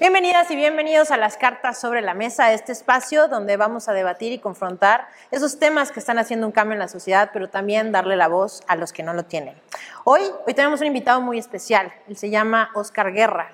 [0.00, 4.30] Bienvenidas y bienvenidos a las cartas sobre la mesa, este espacio donde vamos a debatir
[4.30, 8.14] y confrontar esos temas que están haciendo un cambio en la sociedad, pero también darle
[8.14, 9.60] la voz a los que no lo tienen.
[10.04, 13.50] Hoy, hoy tenemos un invitado muy especial, él se llama Oscar Guerra,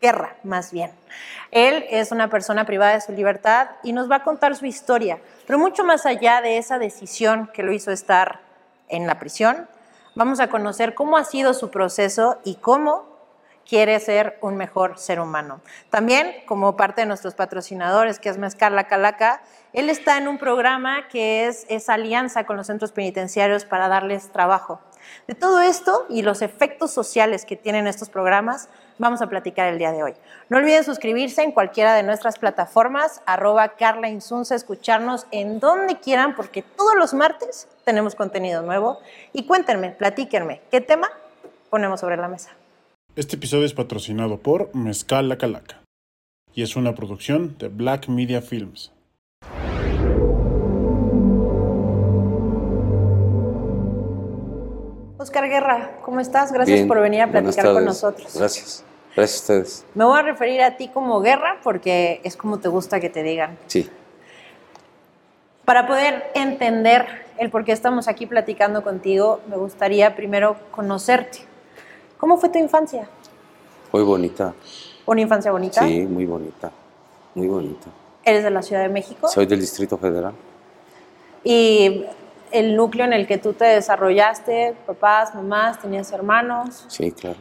[0.00, 0.92] Guerra más bien.
[1.50, 5.18] Él es una persona privada de su libertad y nos va a contar su historia,
[5.44, 8.38] pero mucho más allá de esa decisión que lo hizo estar
[8.86, 9.66] en la prisión,
[10.14, 13.09] vamos a conocer cómo ha sido su proceso y cómo
[13.70, 15.60] quiere ser un mejor ser humano.
[15.90, 20.38] También, como parte de nuestros patrocinadores, que es Mezcal La Calaca, él está en un
[20.38, 24.80] programa que es esa alianza con los centros penitenciarios para darles trabajo.
[25.28, 29.78] De todo esto y los efectos sociales que tienen estos programas, vamos a platicar el
[29.78, 30.14] día de hoy.
[30.48, 36.34] No olviden suscribirse en cualquiera de nuestras plataformas, arroba Carla Insunza, escucharnos en donde quieran,
[36.34, 38.98] porque todos los martes tenemos contenido nuevo.
[39.32, 41.08] Y cuéntenme, platíquenme, ¿qué tema
[41.70, 42.50] ponemos sobre la mesa?
[43.16, 45.82] Este episodio es patrocinado por Mezcal La Calaca
[46.54, 48.92] y es una producción de Black Media Films.
[55.18, 56.52] Oscar Guerra, ¿cómo estás?
[56.52, 58.32] Gracias Bien, por venir a platicar con nosotros.
[58.36, 58.84] Gracias.
[59.16, 59.84] Gracias a ustedes.
[59.96, 63.24] Me voy a referir a ti como Guerra porque es como te gusta que te
[63.24, 63.58] digan.
[63.66, 63.90] Sí.
[65.64, 67.06] Para poder entender
[67.38, 71.50] el por qué estamos aquí platicando contigo, me gustaría primero conocerte.
[72.20, 73.08] ¿Cómo fue tu infancia?
[73.92, 74.54] Muy bonita.
[75.06, 75.86] ¿Una infancia bonita?
[75.86, 76.70] Sí, muy bonita.
[77.34, 77.86] Muy bonita.
[78.22, 79.26] ¿Eres de la Ciudad de México?
[79.28, 80.34] Soy del Distrito Federal.
[81.42, 82.04] ¿Y
[82.52, 87.38] el núcleo en el que tú te desarrollaste, papás, mamás, tenías hermanos, Sí, claro.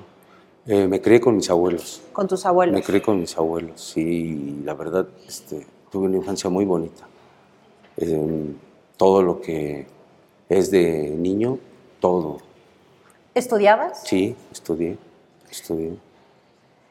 [0.66, 2.02] Eh, me crié con mis abuelos.
[2.13, 2.73] con tus abuelos?
[2.75, 3.81] Me crié con mis abuelos.
[3.81, 7.05] Sí, la verdad, este, tuve una infancia muy bonita.
[7.97, 8.53] Eh,
[8.95, 9.88] todo lo que
[10.47, 11.57] es de niño,
[12.00, 12.38] todo.
[13.33, 14.02] ¿Estudiabas?
[14.03, 14.97] Sí, estudié.
[15.49, 15.97] Estudié.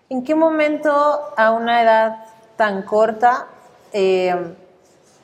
[0.08, 0.90] ¿En qué momento,
[1.36, 2.24] a una edad
[2.56, 3.46] tan corta,
[3.92, 4.34] eh,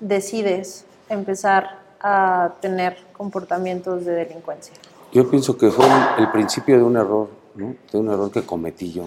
[0.01, 4.75] decides empezar a tener comportamientos de delincuencia?
[5.13, 5.87] Yo pienso que fue
[6.19, 7.77] el principio de un error, ¿no?
[7.91, 9.07] de un error que cometí yo,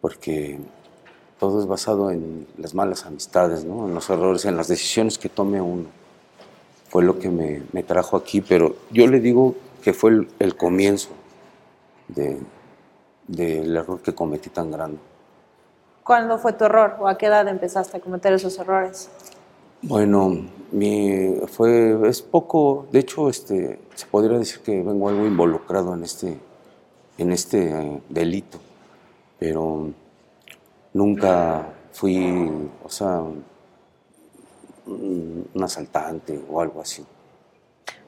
[0.00, 0.58] porque
[1.38, 3.86] todo es basado en las malas amistades, ¿no?
[3.86, 5.86] en los errores, en las decisiones que tome uno.
[6.88, 10.56] Fue lo que me, me trajo aquí, pero yo le digo que fue el, el
[10.56, 11.10] comienzo
[12.08, 12.40] de-
[13.28, 14.98] del error que cometí tan grande.
[16.02, 19.08] ¿Cuándo fue tu error o a qué edad empezaste a cometer esos errores?
[19.82, 25.94] Bueno, mi, fue, es poco, de hecho, este, se podría decir que vengo algo involucrado
[25.94, 26.36] en este,
[27.16, 28.58] en este eh, delito,
[29.38, 29.90] pero
[30.94, 33.44] nunca fui, o sea, un
[35.54, 37.04] un asaltante o algo así.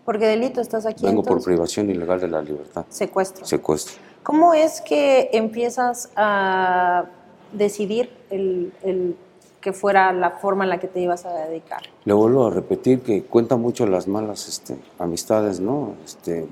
[0.08, 3.44] ¿Por qué delito estás aquí Vengo por privación ilegal de la libertad, Secuestro.
[3.44, 3.96] secuestro.
[4.22, 7.04] ¿Cómo es que empiezas a
[7.52, 9.16] decidir el, el
[9.60, 11.82] que fuera la forma en la que te ibas a dedicar?
[12.06, 15.92] Le vuelvo a repetir que cuenta mucho las malas este, amistades, ¿no?
[16.02, 16.46] Este,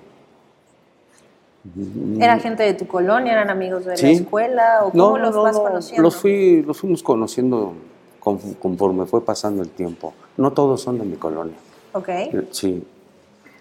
[2.20, 3.32] ¿Era gente de tu colonia?
[3.32, 4.80] ¿Eran amigos de la escuela?
[4.84, 6.02] ¿O cómo los vas conociendo?
[6.02, 7.72] Los, fui, los fuimos conociendo
[8.20, 10.12] con- conforme fue pasando el tiempo.
[10.36, 11.56] No todos son de mi colonia.
[11.94, 12.10] Ok.
[12.50, 12.86] Sí.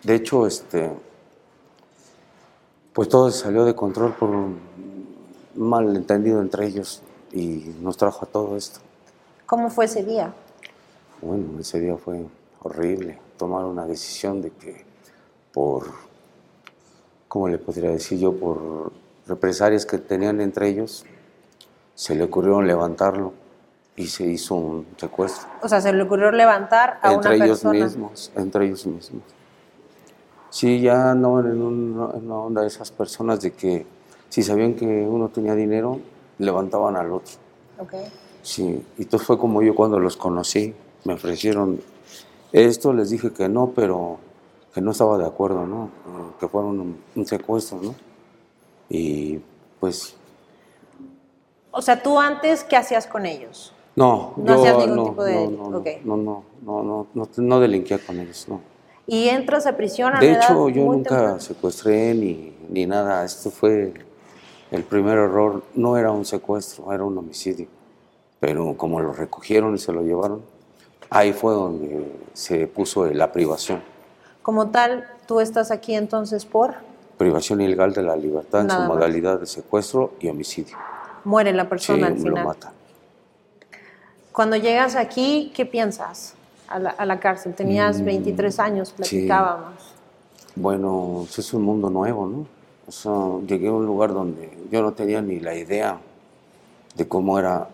[0.05, 0.91] De hecho, este,
[2.93, 4.59] pues todo se salió de control por un
[5.55, 7.01] malentendido entre ellos
[7.31, 8.81] y nos trajo a todo esto.
[9.47, 10.31] ¿Cómo fue ese día?
[11.23, 12.23] Bueno, ese día fue
[12.61, 13.19] horrible.
[13.35, 14.85] Tomar una decisión de que
[15.51, 15.87] por,
[17.27, 18.31] ¿cómo le podría decir yo?
[18.33, 18.91] Por
[19.25, 21.03] represalias que tenían entre ellos,
[21.95, 23.33] se le ocurrió levantarlo
[23.95, 25.47] y se hizo un secuestro.
[25.63, 27.85] O sea, se le ocurrió levantar a entre una ellos persona.
[27.85, 29.23] mismos, entre ellos mismos.
[30.49, 33.85] Sí, ya andaban en una, en una onda de esas personas de que
[34.29, 35.99] si sabían que uno tenía dinero,
[36.37, 37.33] levantaban al otro.
[37.79, 37.93] Ok.
[38.41, 40.73] Sí, y entonces fue como yo cuando los conocí,
[41.03, 41.81] me ofrecieron
[42.51, 44.17] esto, les dije que no, pero
[44.73, 45.89] que no estaba de acuerdo, ¿no?
[46.39, 47.95] Que fueron un, un secuestro, ¿no?
[48.89, 49.39] Y
[49.79, 50.15] pues,
[51.71, 53.73] O sea, tú antes, ¿qué hacías con ellos?
[53.95, 57.29] no, No yo hacías ningún no, tipo de- no, no, no, no, no, no, no,
[57.37, 58.61] no delinquía con ellos, no.
[59.07, 63.23] Y entras a prisión a De hecho, yo nunca secuestré ni, ni nada.
[63.23, 63.93] Esto fue
[64.71, 65.63] el primer error.
[65.75, 67.67] No era un secuestro, era un homicidio.
[68.39, 70.41] Pero como lo recogieron y se lo llevaron,
[71.09, 73.81] ahí fue donde se puso la privación.
[74.41, 76.73] Como tal, tú estás aquí entonces por
[77.17, 78.97] Privación ilegal de la libertad en Nada su más.
[78.97, 80.75] modalidad de secuestro y homicidio.
[81.23, 82.43] muere la Sí, persona al lo final.
[82.45, 82.73] matan.
[84.33, 86.33] Cuando llegas aquí, ¿qué piensas
[86.67, 87.53] a la, a la cárcel?
[87.53, 88.93] Tenías Mm, 23 años, sí.
[88.97, 89.73] platicábamos.
[90.55, 92.47] Bueno, pues es un mundo nuevo, ¿no?
[92.87, 93.11] O sea,
[93.47, 95.99] llegué a un lugar donde yo no tenía ni la idea
[96.95, 97.67] de cómo era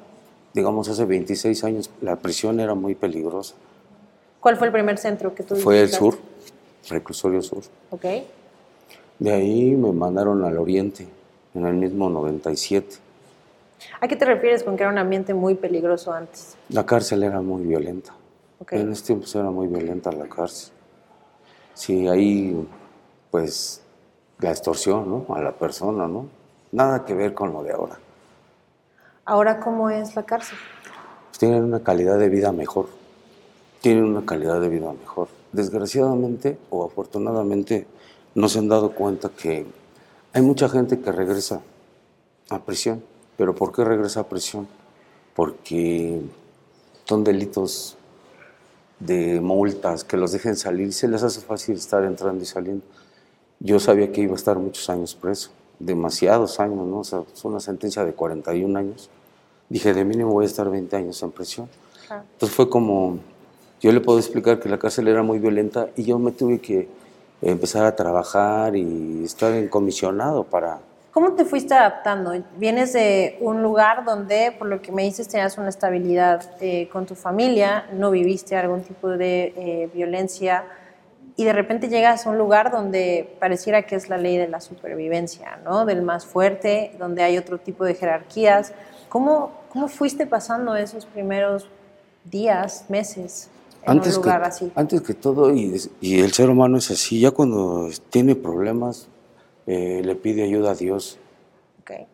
[0.54, 3.56] digamos, hace 26 años, la prisión era muy peligrosa.
[4.42, 6.18] ¿Cuál fue el primer centro que tú Fue el sur,
[6.90, 7.64] reclusorio sur.
[7.90, 8.06] Ok.
[9.18, 11.08] De ahí me mandaron al oriente,
[11.54, 12.98] en el mismo 97.
[14.02, 16.56] ¿A qué te refieres con que era un ambiente muy peligroso antes?
[16.68, 18.14] La cárcel era muy violenta.
[18.62, 18.74] Ok.
[18.74, 20.72] En ese tiempo era muy violenta la cárcel.
[21.74, 22.68] Sí, ahí,
[23.32, 23.82] pues,
[24.38, 25.36] la extorsión, ¿no?
[25.36, 26.28] A la persona, ¿no?
[26.72, 27.98] Nada que ver con lo de ahora.
[29.26, 30.58] Ahora, ¿cómo es la cárcel?
[31.30, 32.88] Pues tienen una calidad de vida mejor.
[33.82, 35.30] Tienen una calidad de vida mejor.
[35.52, 37.88] Desgraciadamente o afortunadamente
[38.36, 39.66] no se han dado cuenta que
[40.34, 41.62] hay mucha gente que regresa
[42.52, 43.04] a prisión.
[43.38, 44.68] ¿Pero por qué regresa a prisión?
[45.34, 46.22] Porque
[47.06, 47.98] son delitos
[49.06, 52.84] de multas, que los dejen salir se les hace fácil estar entrando y saliendo.
[53.60, 55.50] Yo sabía que iba a estar muchos años preso,
[55.80, 57.00] demasiados años, ¿no?
[57.00, 59.10] O sea, es una sentencia de 41 años.
[59.70, 61.68] Dije, de mínimo voy a estar 20 años en prisión.
[62.10, 62.24] Ah.
[62.34, 63.20] Entonces fue como,
[63.80, 66.88] yo le puedo explicar que la cárcel era muy violenta y yo me tuve que
[67.42, 70.80] empezar a trabajar y estar en comisionado para...
[71.12, 72.32] ¿Cómo te fuiste adaptando?
[72.58, 77.06] Vienes de un lugar donde, por lo que me dices, tenías una estabilidad eh, con
[77.06, 80.64] tu familia, no viviste algún tipo de eh, violencia
[81.36, 84.62] y de repente llegas a un lugar donde pareciera que es la ley de la
[84.62, 85.86] supervivencia, ¿no?
[85.86, 88.74] Del más fuerte, donde hay otro tipo de jerarquías.
[89.10, 91.68] ¿Cómo, cómo fuiste pasando esos primeros
[92.24, 93.50] días, meses
[93.84, 94.72] en Antes un que, lugar así?
[94.76, 99.10] antes que todo, y, y el ser humano es así, ya cuando tiene problemas,
[99.68, 101.18] eh, le pide ayuda a Dios.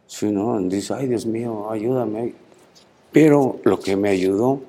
[0.07, 0.59] Sí, ¿no?
[0.61, 2.33] Dice, ay Dios mío, ayúdame.
[3.11, 4.61] Pero lo que me ayudó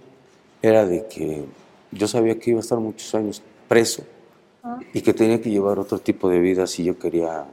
[0.61, 1.45] era de que
[1.93, 4.03] yo sabía que iba a estar muchos años preso
[4.63, 4.81] Ah.
[4.93, 7.47] y que tenía que llevar otro tipo de vida si yo quería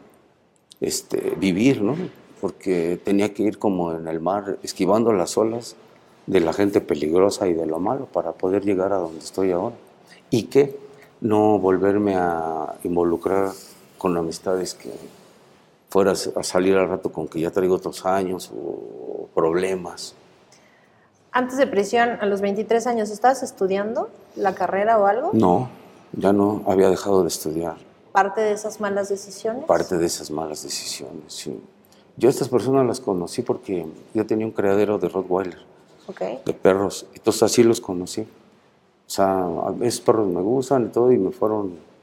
[0.82, 1.96] este, vivir, ¿no?
[2.42, 5.76] Porque tenía que ir como en el mar, esquivando las olas
[6.26, 9.76] de la gente peligrosa y de lo malo para poder llegar a donde estoy ahora.
[10.32, 10.76] Y que
[11.22, 13.52] no volverme a involucrar
[14.06, 14.92] con amistades que
[15.90, 20.14] fueras a salir al rato con que ya traigo otros años o problemas.
[21.32, 25.32] Antes de prisión, a los 23 años, ¿estabas estudiando la carrera o algo?
[25.34, 25.70] No,
[26.14, 27.78] ya no había dejado de estudiar.
[28.12, 29.66] Parte de esas malas decisiones.
[29.66, 31.60] Parte de esas malas decisiones, sí.
[32.16, 35.58] Yo a estas personas las conocí porque yo tenía un criadero de Rottweiler,
[36.06, 36.22] Ok.
[36.46, 38.22] de perros, entonces así los conocí.
[38.22, 41.95] O sea, a veces perros me gustan y todo, y me fueron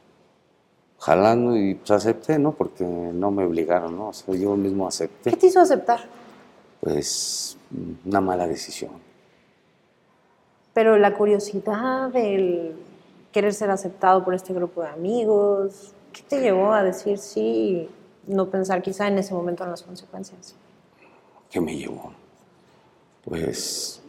[1.03, 2.53] jalando y pues acepté, ¿no?
[2.53, 4.09] Porque no me obligaron, ¿no?
[4.09, 5.33] O sea, yo mismo ¿Qué acepté.
[5.33, 6.01] te hizo aceptar?
[6.81, 7.57] Pues
[8.07, 8.93] una mala decisión.
[10.73, 12.77] Pero la curiosidad, el
[13.33, 17.89] querer ser aceptado por este grupo de amigos, ¿qué te llevó a decir sí
[18.29, 20.55] y no pensar quizá en ese momento en las consecuencias?
[21.51, 22.13] ¿Qué me llevó?
[23.25, 24.01] Pues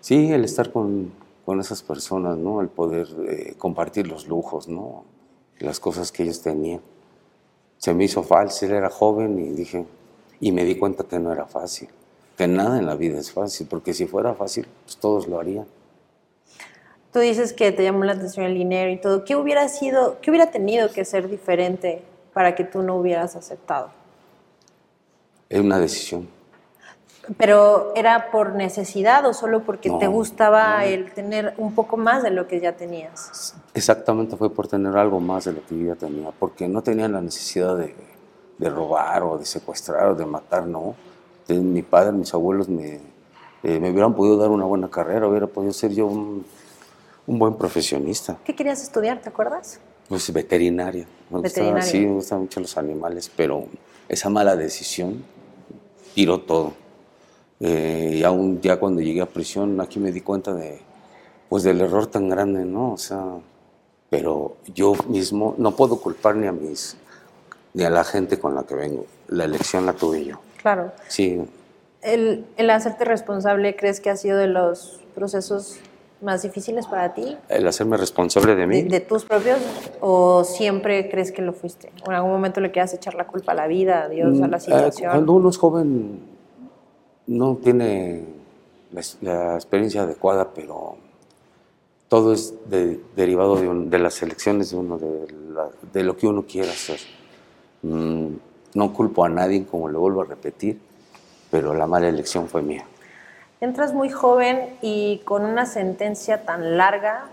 [0.00, 1.10] sí, el estar con,
[1.46, 2.60] con esas personas, ¿no?
[2.60, 5.15] El poder eh, compartir los lujos, ¿no?
[5.58, 6.80] Las cosas que ellos tenían.
[7.78, 9.86] Se me hizo fácil, era joven y dije,
[10.40, 11.88] y me di cuenta que no era fácil,
[12.36, 15.66] que nada en la vida es fácil, porque si fuera fácil, pues todos lo harían.
[17.12, 19.24] Tú dices que te llamó la atención el dinero y todo.
[19.24, 22.02] ¿Qué hubiera sido, qué hubiera tenido que ser diferente
[22.34, 23.90] para que tú no hubieras aceptado?
[25.48, 26.35] Es una decisión.
[27.38, 30.82] ¿Pero era por necesidad o solo porque te No, gustaba no.
[30.84, 33.54] el tener un poco más de lo que ya tenías?
[33.74, 37.08] Exactamente fue por tener algo más de lo que yo ya tenía, porque no tenía
[37.08, 37.94] la necesidad de,
[38.58, 40.94] de robar o de secuestrar o de matar, no.
[41.48, 43.00] De mi padre, mis abuelos me,
[43.62, 46.44] eh, me hubieran podido dar una buena carrera, hubiera podido ser yo un,
[47.26, 48.36] un buen profesionista.
[48.44, 49.80] ¿Qué querías estudiar, te acuerdas?
[50.08, 51.06] Pues veterinaria.
[51.30, 51.82] Me gustaba, Veterinaria.
[51.82, 53.64] sí, me gustan mucho los animales, pero
[54.08, 55.24] esa mala decisión
[56.14, 56.72] tiró todo.
[57.60, 60.80] Eh, y aún ya cuando llegué a prisión, aquí me di cuenta de,
[61.48, 62.92] pues del error tan grande, ¿no?
[62.92, 63.24] O sea,
[64.10, 66.96] pero yo mismo no puedo culpar ni a mis,
[67.74, 69.06] ni a la gente con la que vengo.
[69.28, 70.36] La elección la tuve yo.
[70.60, 70.92] Claro.
[71.08, 71.40] Sí,
[72.02, 75.78] El, el hacerte responsable, ¿crees que ha sido de los procesos
[76.22, 77.36] más difíciles para ti?
[77.48, 78.82] el hacerme responsable de mí.
[78.82, 79.58] ¿De, de tus propios?
[80.00, 81.90] ¿O siempre crees que lo fuiste?
[82.06, 84.46] ¿O en algún momento le quieras echar la culpa a la vida, a Dios, a
[84.46, 85.10] la Eh, situación?
[85.10, 86.20] Cuando uno es joven,
[87.26, 88.24] no tiene
[89.22, 90.96] la, experiencia adecuada, pero
[92.08, 96.16] todo es de- derivado de, un- de las elecciones de uno, de, la- de lo
[96.16, 97.00] que uno quiera hacer.
[97.82, 98.28] Mm,
[98.74, 100.78] no culpo a nadie, como le vuelvo a repetir,
[101.50, 102.84] pero la mala elección fue mía.
[103.60, 107.24] Entras muy joven y con una sentencia tan larga,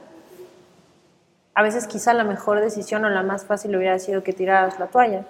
[1.53, 4.88] a veces quizá la mejor decisión o la más fácil hubiera sido que tiraras la
[4.88, 5.25] toalla.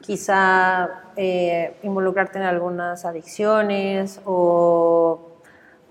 [0.00, 5.36] Quizá eh, involucrarte en algunas adicciones o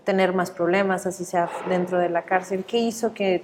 [0.03, 2.63] tener más problemas, así sea dentro de la cárcel.
[2.65, 3.43] ¿Qué hizo que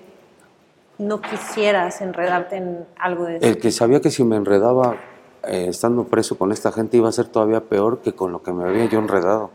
[0.97, 3.45] no quisieras enredarte en algo de eso?
[3.45, 4.95] El que sabía que si me enredaba
[5.43, 8.53] eh, estando preso con esta gente iba a ser todavía peor que con lo que
[8.53, 9.49] me había yo enredado.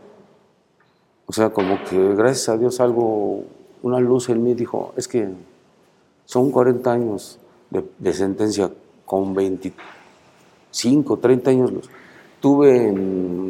[1.25, 3.43] O sea, como que gracias a Dios algo,
[3.81, 5.29] una luz en mí dijo, es que
[6.25, 8.69] son 40 años de, de sentencia
[9.05, 9.33] con
[10.83, 11.71] 25, 30 años.
[11.71, 11.89] los-
[12.39, 12.93] Tuve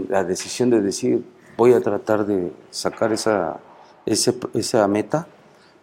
[0.10, 1.22] la decisión de decir,
[1.58, 3.58] voy a tratar de sacar esa,
[4.06, 5.28] esa meta,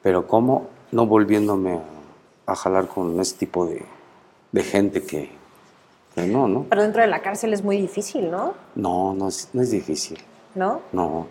[0.03, 0.69] pero ¿cómo?
[0.91, 1.75] No volviéndome
[2.47, 3.85] a, a jalar con ese tipo de,
[4.53, 5.31] de gente que,
[6.15, 6.65] que no, ¿no?
[6.71, 8.55] Pero dentro de la cárcel es muy difícil, ¿no?
[8.75, 10.19] No, no es, no es difícil.
[10.55, 10.81] ¿No?
[10.93, 11.27] No,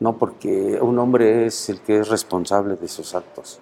[0.00, 3.60] no, porque un hombre es el que es responsable de sus actos.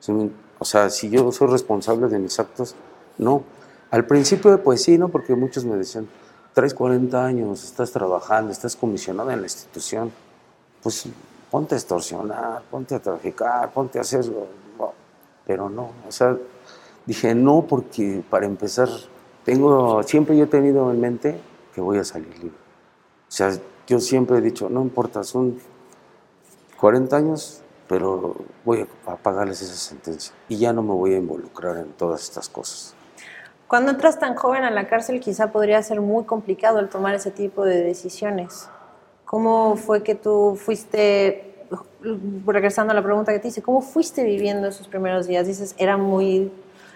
[0.00, 2.74] ¿Sí me- O sea, si yo soy responsable de mis actos,
[3.16, 3.42] no.
[3.90, 5.08] Al principio, pues sí, ¿no?
[5.08, 6.08] Porque muchos me decían,
[6.54, 10.12] traes 40 años, estás trabajando, estás comisionado en la institución,
[10.82, 11.06] pues
[11.50, 14.24] ponte a extorsionar, ponte a traficar, ponte a hacer...
[15.46, 16.36] Pero no, o sea,
[17.06, 18.88] dije no porque para empezar,
[19.44, 21.40] tengo, siempre yo he tenido en mente
[21.74, 22.56] que voy a salir libre.
[23.28, 23.52] O sea,
[23.88, 25.58] yo siempre he dicho, no importa, son
[26.78, 31.78] 40 años, pero voy a pagarles esa sentencia y ya no me voy a involucrar
[31.78, 32.94] en todas estas cosas.
[33.70, 37.30] Cuando entras tan joven a la cárcel, quizá podría ser muy complicado el tomar ese
[37.30, 38.68] tipo de decisiones.
[39.24, 41.54] ¿Cómo fue que tú fuiste,
[42.44, 45.46] regresando a la pregunta que te hice, cómo fuiste viviendo esos primeros días?
[45.46, 46.50] Dices, era muy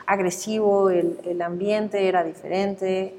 [0.04, 3.14] agresivo, el, el ambiente era diferente.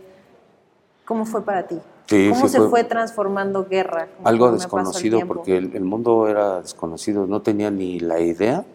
[1.06, 1.80] ¿Cómo fue para ti?
[2.08, 4.10] Sí, ¿Cómo sí se fue- fue transformando guerra?
[4.26, 5.34] Algo el desconocido tiempo?
[5.34, 8.66] porque el, el mundo era desconocido, no tenía ni la idea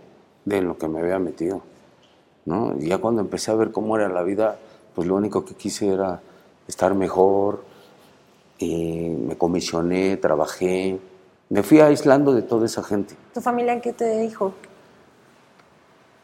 [0.46, 1.60] de lo que me había metido.
[2.46, 2.74] ¿no?
[2.80, 4.56] Y ya cuando empecé a ver cómo era la vida,
[4.94, 6.20] pues lo único que quise era
[6.68, 7.62] estar mejor,
[8.60, 10.98] me comisioné, trabajé,
[11.48, 13.14] me fui aislando de toda esa gente.
[13.34, 14.52] ¿Tu familia qué te dijo?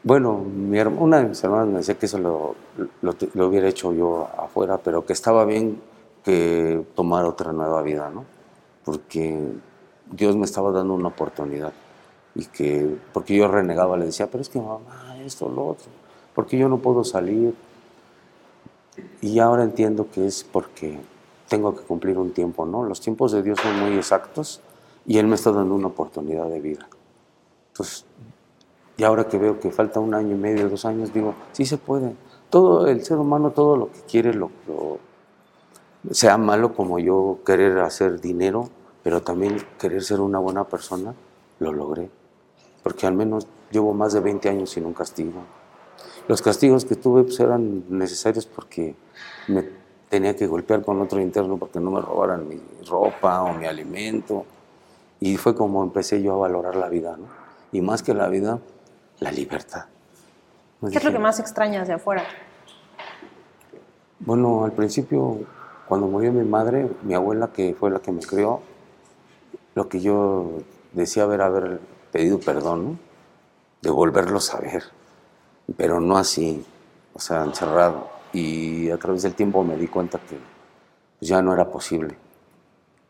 [0.03, 2.55] Bueno, mi herma- una de mis hermanas me decía que eso lo,
[3.03, 5.81] lo lo hubiera hecho yo afuera, pero que estaba bien
[6.25, 8.25] que tomar otra nueva vida, ¿no?
[8.85, 9.41] Porque
[10.13, 11.73] Dios me estaba dando una oportunidad.
[12.37, 15.87] Y que, porque yo renegaba, le decía, pero es que mamá, esto, lo otro,
[16.35, 17.55] porque yo no puedo salir.
[19.21, 20.99] Y ahora entiendo que es porque
[21.49, 22.85] tengo que cumplir un tiempo, ¿no?
[22.85, 24.61] Los tiempos de Dios son muy exactos
[25.07, 26.89] y Él me está dando una oportunidad de vida.
[27.73, 28.05] Entonces,
[28.97, 31.79] y ahora que veo que falta un año y medio, dos años, digo, sí se
[31.79, 32.15] puede.
[32.51, 34.99] Todo el ser humano, todo lo que quiere, lo, lo-
[36.11, 38.69] sea malo como yo querer hacer dinero,
[39.03, 41.15] pero también querer ser una buena persona,
[41.59, 42.11] lo logré.
[42.83, 45.43] Porque al menos llevo más de 20 años sin un castigo.
[46.29, 48.95] Los castigos que tuve pues, eran necesarios porque
[49.49, 49.65] me
[50.09, 54.45] tenía que golpear con otro interno porque no me robaran mi ropa o mi alimento.
[55.21, 57.27] Y fue como empecé yo a valorar la vida, ¿no?
[57.73, 58.59] Y más que la vida,
[59.21, 59.87] la libertad.
[60.81, 62.25] Me ¿Qué es lo dije, que más extrañas de afuera?
[64.21, 65.41] Bueno, al principio,
[65.89, 68.61] cuando murió mi madre, mi abuela, que fue la que me crió,
[69.75, 71.81] lo que yo decía haber, haber
[72.13, 72.99] pedido perdón, ¿no?
[73.83, 74.85] de volverlos a ver,
[75.77, 76.65] pero no así,
[77.15, 78.09] o sea, encerrado.
[78.33, 80.37] Y a través del tiempo me di cuenta que
[81.19, 82.17] pues, ya no era posible.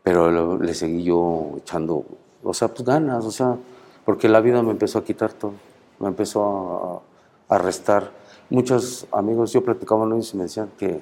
[0.03, 2.05] Pero le seguí yo echando,
[2.43, 3.57] o sea, pues ganas, o sea,
[4.05, 5.53] porque la vida me empezó a quitar todo,
[5.99, 7.03] me empezó
[7.49, 8.11] a, a restar.
[8.49, 11.01] Muchos amigos, yo platicaba con ellos y me decían que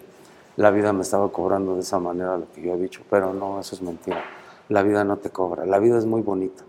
[0.57, 3.59] la vida me estaba cobrando de esa manera lo que yo había dicho, pero no,
[3.59, 4.23] eso es mentira.
[4.69, 6.63] La vida no te cobra, la vida es muy bonita,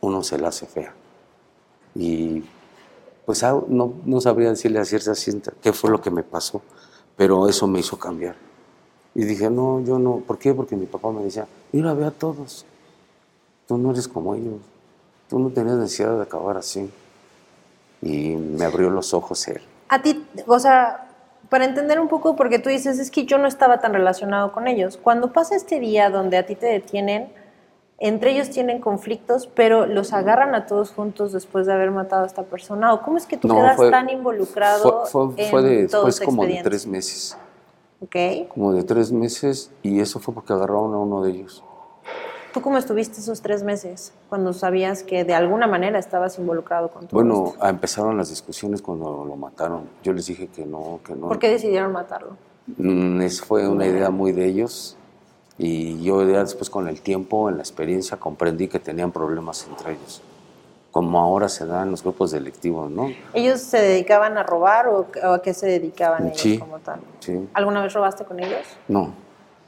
[0.00, 0.94] uno se la hace fea.
[1.94, 2.44] Y
[3.30, 6.62] pues ah, no, no sabría decirle a cierta ciencia qué fue lo que me pasó,
[7.16, 8.34] pero eso me hizo cambiar.
[9.14, 10.16] Y dije, no, yo no.
[10.16, 10.52] ¿Por qué?
[10.52, 12.66] Porque mi papá me decía, mira, ve a todos.
[13.68, 14.56] Tú no eres como ellos.
[15.28, 16.90] Tú no tenías necesidad de acabar así.
[18.02, 19.62] Y me abrió los ojos él.
[19.90, 21.08] A ti, o sea,
[21.48, 24.66] para entender un poco, porque tú dices, es que yo no estaba tan relacionado con
[24.66, 24.98] ellos.
[25.00, 27.32] Cuando pasa este día donde a ti te detienen,
[28.02, 32.26] entre ellos tienen conflictos, pero los agarran a todos juntos después de haber matado a
[32.26, 32.92] esta persona.
[32.94, 35.86] ¿O cómo es que tú No, quedas fue- tan involucrado Fue, fue, en fue de-
[35.88, 37.36] todo después este como de tres meses.
[38.02, 38.48] Ok.
[38.48, 39.70] Como de tres meses.
[39.82, 41.62] Y eso fue porque agarraron a uno de ellos.
[42.54, 47.02] ¿Tú cómo estuviste esos tres meses cuando sabías que de alguna manera estabas involucrado con
[47.06, 47.66] todo Bueno, esto?
[47.66, 49.82] empezaron las discusiones cuando lo mataron.
[50.02, 51.28] Yo les dije que no, que no.
[51.28, 52.30] ¿Por qué decidieron matarlo?
[52.78, 54.96] Mm, es- fue una idea muy de ellos
[55.62, 59.92] y yo ya después con el tiempo, en la experiencia, comprendí que tenían problemas entre
[59.92, 60.22] ellos,
[60.90, 63.10] como ahora se dan en los grupos delictivos, ¿no?
[63.34, 66.58] ¿Ellos se dedicaban a robar o, o a qué se dedicaban ellos Sí.
[66.58, 67.00] como tal?
[67.20, 67.46] Sí.
[67.52, 68.66] ¿Alguna vez robaste con ellos?
[68.88, 69.12] No,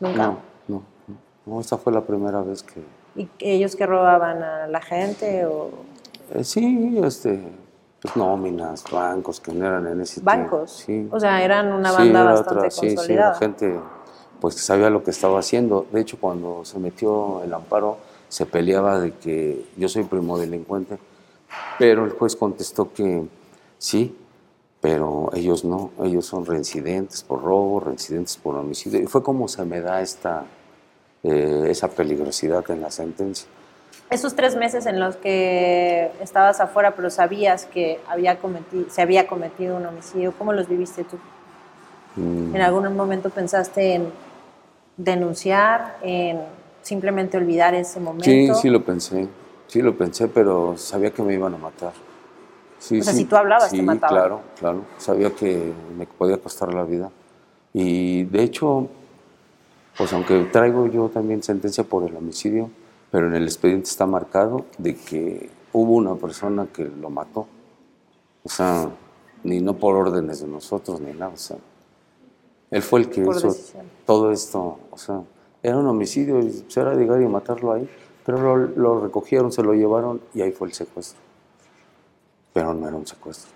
[0.01, 0.17] Nunca.
[0.19, 0.37] no,
[0.69, 0.83] no,
[1.47, 2.83] no, esta fue la primera vez que,
[3.15, 5.69] ¿Y ellos que robaban a la gente o
[6.35, 7.39] Eh, sí, este,
[8.01, 10.85] pues nóminas, bancos que no eran en ese bancos?
[10.87, 11.11] tiempo.
[11.11, 11.15] Sí.
[11.15, 13.35] O sea, eran una Sí, banda bastante otra- sí, sí, consolidada.
[13.35, 13.79] gente
[14.43, 15.87] pues sabía lo que estaba haciendo.
[15.93, 20.99] De hecho, cuando se metió el amparo, se peleaba de que yo soy primo delincuente,
[21.79, 23.23] pero el juez contestó que
[23.79, 24.17] sí,
[24.81, 29.01] pero ellos no, ellos son reincidentes por robo, reincidentes por homicidio.
[29.01, 30.43] Y fue como se me da esta,
[31.23, 33.47] eh, esa peligrosidad en la sentencia.
[34.11, 39.29] Esos tres meses en los que estabas afuera, pero sabías que había cometido, se había
[39.29, 41.17] cometido un homicidio, ¿cómo los viviste tú?
[42.17, 44.32] Mm, ¿En algún momento pensaste en
[44.97, 46.41] denunciar, en
[46.83, 48.25] simplemente olvidar ese momento?
[48.25, 49.29] Sí, sí lo pensé,
[49.67, 51.93] sí lo pensé, pero sabía que me iban a matar.
[52.79, 54.17] Sí, O sea, si tú hablabas, te sí, mataban.
[54.17, 54.85] claro, claro.
[54.99, 57.11] Sabía que me podía costar la vida.
[57.73, 58.89] Y de hecho,
[59.97, 62.71] pues aunque traigo yo también sentencia por el homicidio,
[63.11, 67.47] pero en el expediente está marcado de que hubo una persona que lo mató.
[68.43, 68.89] O sea,
[69.45, 71.33] ni no por órdenes de nosotros ni nada.
[71.33, 71.59] O sea,
[72.73, 73.87] él fue el que Por hizo decisión.
[74.05, 74.81] todo esto.
[74.91, 75.23] O sea,
[75.63, 77.89] era un homicidio y pues, era llegar y matarlo ahí.
[78.27, 81.21] Pero lo, lo recogieron, se lo llevaron y ahí fue el secuestro.
[82.53, 83.51] Pero no era un secuestro.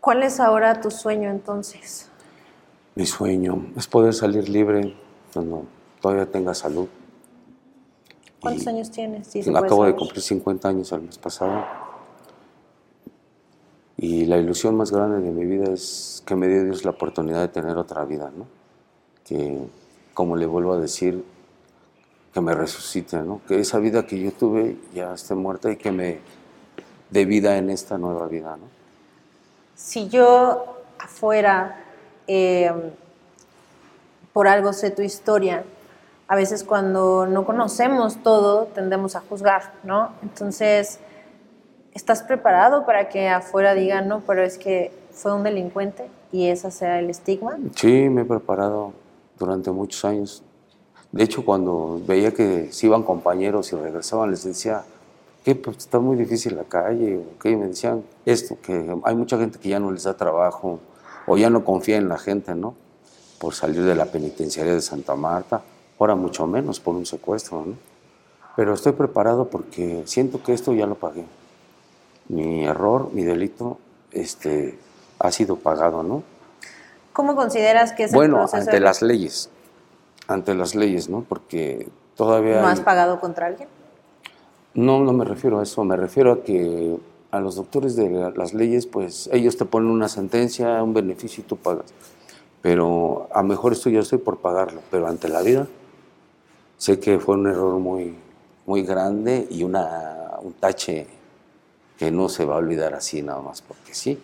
[0.00, 2.08] ¿Cuál es ahora tu sueño entonces?
[2.94, 4.94] Mi sueño es poder salir libre
[5.32, 5.64] cuando
[6.00, 6.88] todavía tenga salud.
[8.40, 9.26] ¿Cuántos Y años tienes?
[9.26, 11.64] Se puede Acabo de cumplir 50 años el mes pasado.
[14.00, 17.40] Y la ilusión más grande de mi vida es que me dio Dios la oportunidad
[17.40, 18.46] de tener otra vida, ¿no?
[19.24, 19.58] Que,
[20.14, 21.24] como le vuelvo a decir,
[22.32, 23.40] que me resucite, ¿no?
[23.48, 26.20] Que esa vida que yo tuve ya esté muerta y que me
[27.10, 28.66] dé vida en esta nueva vida, ¿no?
[29.74, 31.84] Si yo afuera,
[32.28, 32.72] eh,
[34.32, 35.64] por algo sé tu historia,
[36.28, 40.12] a veces cuando no conocemos todo tendemos a juzgar, ¿no?
[40.22, 41.00] Entonces,
[41.94, 46.70] ¿estás preparado para que afuera digan, no, pero es que fue un delincuente y ese
[46.70, 47.58] sea el estigma?
[47.74, 48.92] Sí, me he preparado
[49.38, 50.42] durante muchos años.
[51.10, 54.84] De hecho, cuando veía que se iban compañeros y regresaban, les decía
[55.44, 59.58] que pues, está muy difícil la calle, que me decían esto, que hay mucha gente
[59.58, 60.80] que ya no les da trabajo
[61.26, 62.74] o ya no confía en la gente, ¿no?
[63.38, 65.62] Por salir de la penitenciaria de Santa Marta,
[65.98, 67.74] ahora mucho menos por un secuestro, ¿no?
[68.56, 71.24] Pero estoy preparado porque siento que esto ya lo pagué.
[72.28, 73.78] Mi error, mi delito,
[74.12, 74.78] este,
[75.18, 76.22] ha sido pagado, ¿no?
[77.12, 78.56] ¿Cómo consideras que es el Bueno, proceso?
[78.58, 79.50] ante de- las leyes,
[80.26, 81.24] ante las leyes, ¿no?
[81.28, 82.60] Porque todavía...
[82.60, 83.68] ¿No hay- has pagado contra alguien?
[84.74, 86.96] No, no me refiero a eso, me refiero a que
[87.30, 91.42] a los doctores de la- las leyes, pues ellos te ponen una sentencia, un beneficio
[91.42, 91.86] y tú pagas.
[92.62, 95.66] Pero a lo mejor esto yo estoy por pagarlo, pero ante la vida
[96.76, 98.14] sé que fue un error muy,
[98.66, 101.06] muy grande y una, un tache
[101.98, 104.18] que no se va a olvidar así nada más, porque sí.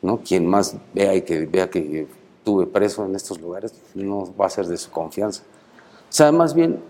[0.00, 0.18] ¿no?
[0.18, 2.06] Quien más vea y que vea que
[2.44, 5.42] tuve preso en estos lugares, no va a ser de su confianza.
[5.42, 6.80] O sea, más bien,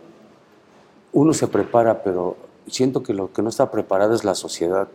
[1.12, 2.37] uno se prepara, pero
[2.67, 4.88] siento que lo que no está preparado es la sociedad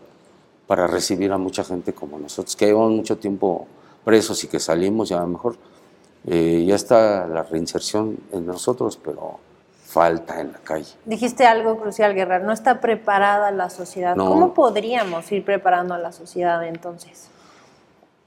[0.68, 3.68] para recibir a mucha gente como nosotros, que llevamos mucho tiempo
[4.04, 5.56] presos y que salimos y a lo mejor
[6.26, 9.40] eh, ya está la reinserción en nosotros, pero
[9.90, 10.94] falta en la calle.
[11.06, 14.16] Dijiste algo crucial, Guerra, no está preparada la sociedad.
[14.16, 14.28] No.
[14.28, 17.30] ¿Cómo podríamos ir preparando a la sociedad entonces?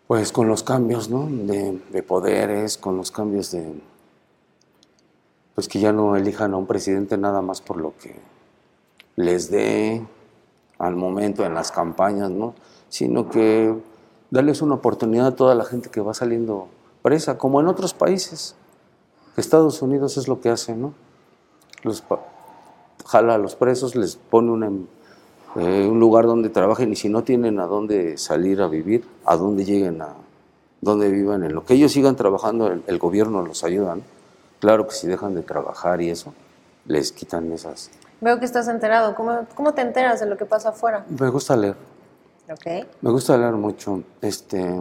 [0.09, 1.29] Pues con los cambios, ¿no?
[1.31, 3.81] De, de poderes, con los cambios de...
[5.55, 8.17] Pues que ya no elijan a un presidente nada más por lo que
[9.15, 10.05] les dé
[10.79, 12.55] al momento en las campañas, ¿no?
[12.89, 13.73] Sino que
[14.31, 16.67] darles una oportunidad a toda la gente que va saliendo
[17.03, 18.57] presa, como en otros países.
[19.37, 20.93] Estados Unidos es lo que hace, ¿no?
[21.83, 22.03] Los
[23.07, 24.71] jala a los presos, les pone una,
[25.57, 29.37] eh, un lugar donde trabajen y si no tienen a dónde salir a vivir, a
[29.37, 30.15] dónde lleguen a
[30.81, 33.95] dónde vivan, en lo que ellos sigan trabajando, el, el gobierno los ayuda.
[33.97, 34.03] ¿no?
[34.59, 36.35] Claro que si dejan de trabajar y eso,
[36.87, 37.91] les quitan esas.
[38.21, 39.15] Veo que estás enterado.
[39.15, 41.05] ¿Cómo, cómo te enteras de lo que pasa afuera?
[41.09, 41.77] Me gusta leer,
[42.51, 42.87] Ok.
[43.01, 44.03] me gusta leer mucho.
[44.21, 44.81] Este,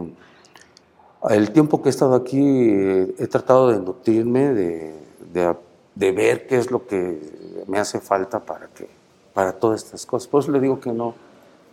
[1.30, 4.94] el tiempo que he estado aquí eh, he tratado de nutrirme, de,
[5.32, 5.56] de,
[5.94, 8.88] de ver qué es lo que me hace falta para que
[9.34, 10.28] para todas estas cosas.
[10.28, 11.14] Por eso le digo que no,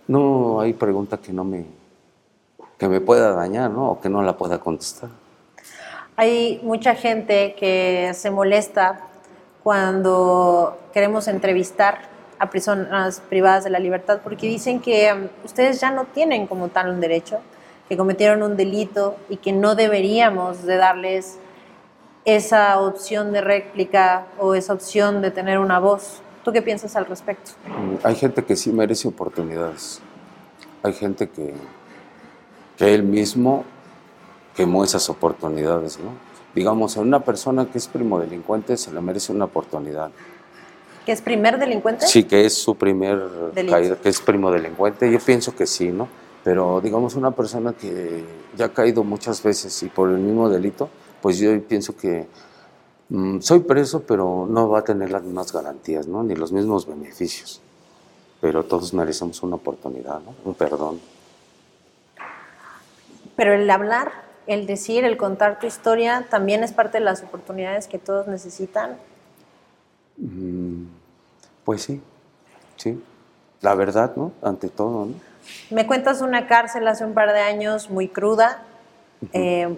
[0.08, 1.66] no hay pregunta que no me
[2.78, 3.92] que me pueda dañar, ¿no?
[3.92, 5.10] O que no la pueda contestar.
[6.16, 9.02] Hay mucha gente que se molesta
[9.64, 12.00] cuando queremos entrevistar
[12.40, 16.70] a personas privadas de la libertad porque dicen que um, ustedes ya no tienen como
[16.70, 17.40] tal un derecho,
[17.90, 21.38] que cometieron un delito y que no deberíamos de darles
[22.36, 26.22] esa opción de réplica o esa opción de tener una voz.
[26.44, 27.52] ¿Tú qué piensas al respecto?
[27.68, 30.02] Mm, hay gente que sí merece oportunidades.
[30.84, 31.54] Hay gente que,
[32.78, 33.66] que él mismo
[34.56, 36.12] quemó esas oportunidades, ¿no?
[36.56, 40.10] Digamos, a una persona que es primo delincuente se le merece una oportunidad.
[41.06, 42.08] ¿Que es primer delincuente?
[42.08, 43.20] Sí, que es su primer
[43.54, 43.74] Delito.
[43.74, 45.12] caída, que es primo delincuente.
[45.12, 46.08] Yo pienso que sí, ¿no?
[46.44, 48.24] Pero digamos una persona que
[48.58, 50.90] ya ha caído muchas veces y por el mismo delito,
[51.22, 52.28] pues yo pienso que
[53.10, 56.24] mm, soy preso, pero no va a tener las mismas garantías, ¿no?
[56.24, 57.62] Ni los mismos beneficios.
[58.42, 60.34] Pero todos merecemos una oportunidad, ¿no?
[60.46, 61.00] Un perdón.
[63.36, 64.12] Pero el hablar,
[64.48, 68.98] el decir, el contar tu historia también es parte de las oportunidades que todos necesitan.
[70.18, 70.86] Mm,
[71.66, 72.02] Pues sí,
[72.78, 73.02] sí.
[73.62, 74.32] La verdad, ¿no?
[74.42, 75.14] Ante todo, ¿no?
[75.70, 78.64] Me cuentas una cárcel hace un par de años muy cruda.
[79.34, 79.78] Eh,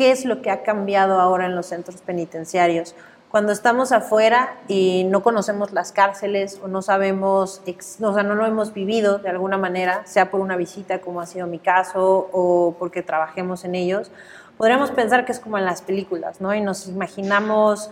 [0.00, 2.94] ¿Qué es lo que ha cambiado ahora en los centros penitenciarios?
[3.30, 7.60] Cuando estamos afuera y no conocemos las cárceles o no sabemos,
[8.00, 11.26] o sea, no lo hemos vivido de alguna manera, sea por una visita como ha
[11.26, 14.10] sido mi caso o porque trabajemos en ellos,
[14.56, 16.54] podríamos pensar que es como en las películas, ¿no?
[16.54, 17.90] Y nos imaginamos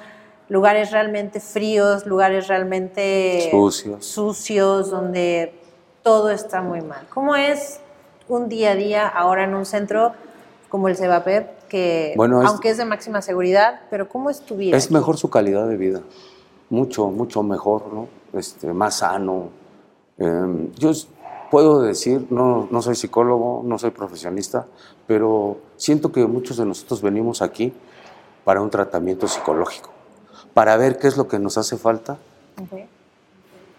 [0.48, 4.06] lugares realmente fríos, lugares realmente Sucios.
[4.06, 5.52] sucios, donde
[6.02, 7.06] todo está muy mal.
[7.10, 7.80] ¿Cómo es
[8.28, 10.14] un día a día ahora en un centro
[10.70, 14.56] como el Cebapep, que Bueno, es- aunque es de máxima seguridad, pero cómo es tu
[14.56, 14.76] vida?
[14.76, 14.94] Es aquí?
[14.94, 16.00] mejor su calidad de vida,
[16.70, 18.08] mucho, mucho mejor, ¿no?
[18.32, 19.50] Este, más sano.
[20.18, 20.90] Eh, yo
[21.50, 24.66] puedo decir, no, no soy psicólogo, no soy profesionista,
[25.06, 27.72] pero siento que muchos de nosotros venimos aquí
[28.44, 29.90] para un tratamiento psicológico,
[30.54, 32.18] para ver qué es lo que nos hace falta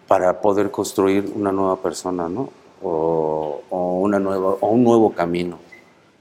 [0.08, 2.48] para poder construir una nueva persona, ¿no?
[2.82, 5.58] O, o una nueva, o un nuevo camino.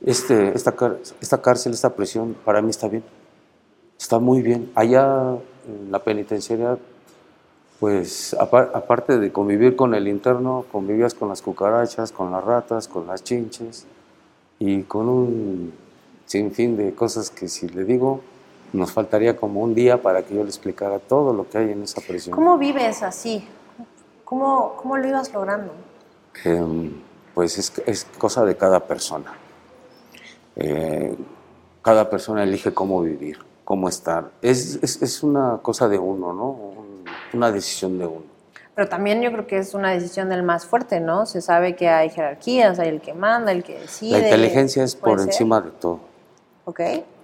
[0.06, 0.74] Este, esta,
[1.22, 3.04] esta cárcel, esta prisión, para mí está bien.
[4.00, 4.72] Está muy bien.
[4.76, 5.36] Allá
[5.68, 6.78] en la penitenciaria,
[7.80, 12.88] pues apar- aparte de convivir con el interno, convivías con las cucarachas, con las ratas,
[12.88, 13.86] con las chinches
[14.58, 15.74] y con un
[16.26, 18.22] sinfín de cosas que si le digo,
[18.72, 21.84] nos faltaría como un día para que yo le explicara todo lo que hay en
[21.84, 22.36] esa prisión.
[22.36, 23.46] ¿Cómo vives así?
[24.26, 25.72] ¿Cómo, cómo lo ibas logrando?
[26.46, 26.92] Em,
[27.34, 29.34] pues es, es cosa de cada persona.
[30.56, 31.16] Eh,
[31.82, 34.32] cada persona elige cómo vivir, cómo estar.
[34.42, 36.50] Es, es- es una cosa de uno, ¿no?
[36.50, 38.24] Un- una decisión de uno.
[38.76, 41.26] Pero también yo creo que es una decisión del más fuerte, ¿no?
[41.26, 44.12] Se sabe que hay jerarquías, hay el que manda, el que decide.
[44.20, 45.28] La inteligencia es por ser.
[45.30, 46.00] encima de todo.
[46.66, 46.80] Ok.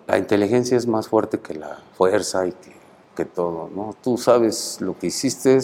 [0.08, 2.76] La inteligencia es más fuerte que la fuerza y que,
[3.16, 3.96] que todo, ¿no?
[4.04, 5.58] Tú sabes lo que hiciste,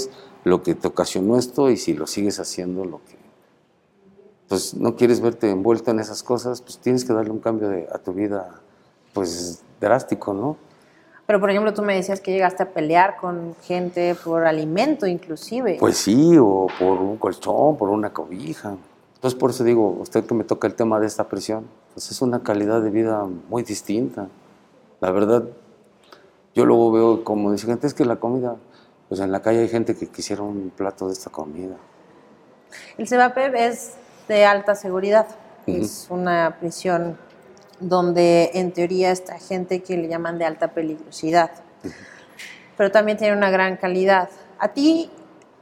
[0.46, 3.21] lo que te ocasionó esto y si lo sigues haciendo, lo que...
[4.52, 7.88] Pues no quieres verte envuelto en esas cosas, pues tienes que darle un cambio de-
[7.90, 8.50] a tu vida,
[9.14, 10.58] pues drástico, ¿no?
[11.26, 15.78] Pero por ejemplo, tú me decías que llegaste a pelear con gente por alimento inclusive.
[15.80, 18.76] Pues sí, o por un colchón, por una cobija.
[19.16, 22.22] Entonces por eso digo, usted que me toca el tema de esta prisión, pues es
[22.22, 24.28] una calidad de vida muy distinta.
[25.00, 25.46] La verdad,
[26.54, 28.58] yo luego veo como dice gente, es que la comida,
[29.08, 31.78] pues en la calle hay gente que quisiera un plato de esta comida.
[32.98, 33.94] El CEBAPEB es
[34.36, 35.28] de alta seguridad.
[35.68, 35.78] Ujú.
[35.82, 37.18] Es una prisión
[37.80, 41.52] donde en teoría está gente que le llaman de alta peligrosidad.
[42.78, 44.30] Pero también tiene una gran calidad.
[44.60, 45.10] A ti,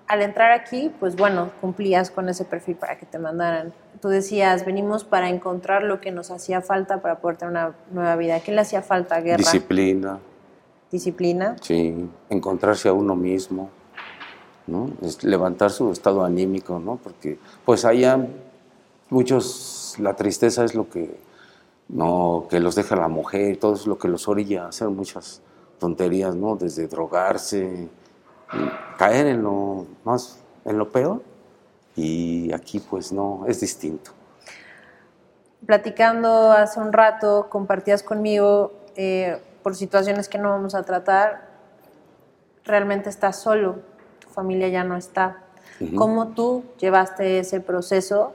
[0.08, 3.74] al entrar aquí, pues bueno, cumplías con ese perfil para que te mandaran.
[4.02, 8.16] Tú decías, venimos para encontrar lo que nos hacía falta para poder tener una nueva
[8.16, 8.40] vida.
[8.40, 9.20] ¿Qué le hacía falta?
[9.22, 10.20] Guerra, Disciplina,
[10.92, 11.56] disciplina.
[11.62, 13.70] sí, encontrarse a uno mismo,
[14.68, 14.90] ¿no?
[15.02, 16.96] Es levantar su estado anímico, ¿no?
[16.98, 18.20] Porque pues allá
[19.10, 21.20] muchos, la tristeza es lo que,
[21.88, 25.42] no, que los deja la mujer, todo es lo que los orilla a hacer muchas
[25.80, 26.56] tonterías, ¿no?
[26.56, 27.90] Desde drogarse,
[28.98, 31.22] caer en lo más, en lo peor,
[31.96, 34.12] y aquí pues no, es distinto.
[35.66, 41.50] Platicando hace un rato, compartías conmigo eh, por situaciones que no vamos a tratar,
[42.64, 43.80] realmente estás solo,
[44.20, 45.44] tu familia ya no está.
[45.96, 48.34] ¿Cómo tú llevaste ese proceso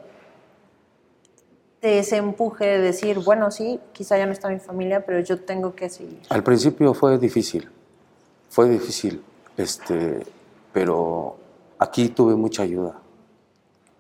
[1.84, 5.74] ese empuje de decir, bueno, sí, quizá ya no está mi familia, pero yo tengo
[5.74, 6.20] que seguir?
[6.28, 7.68] Al principio fue difícil,
[8.48, 9.22] fue difícil,
[9.56, 10.22] este,
[10.72, 11.36] pero
[11.78, 12.98] aquí tuve mucha ayuda.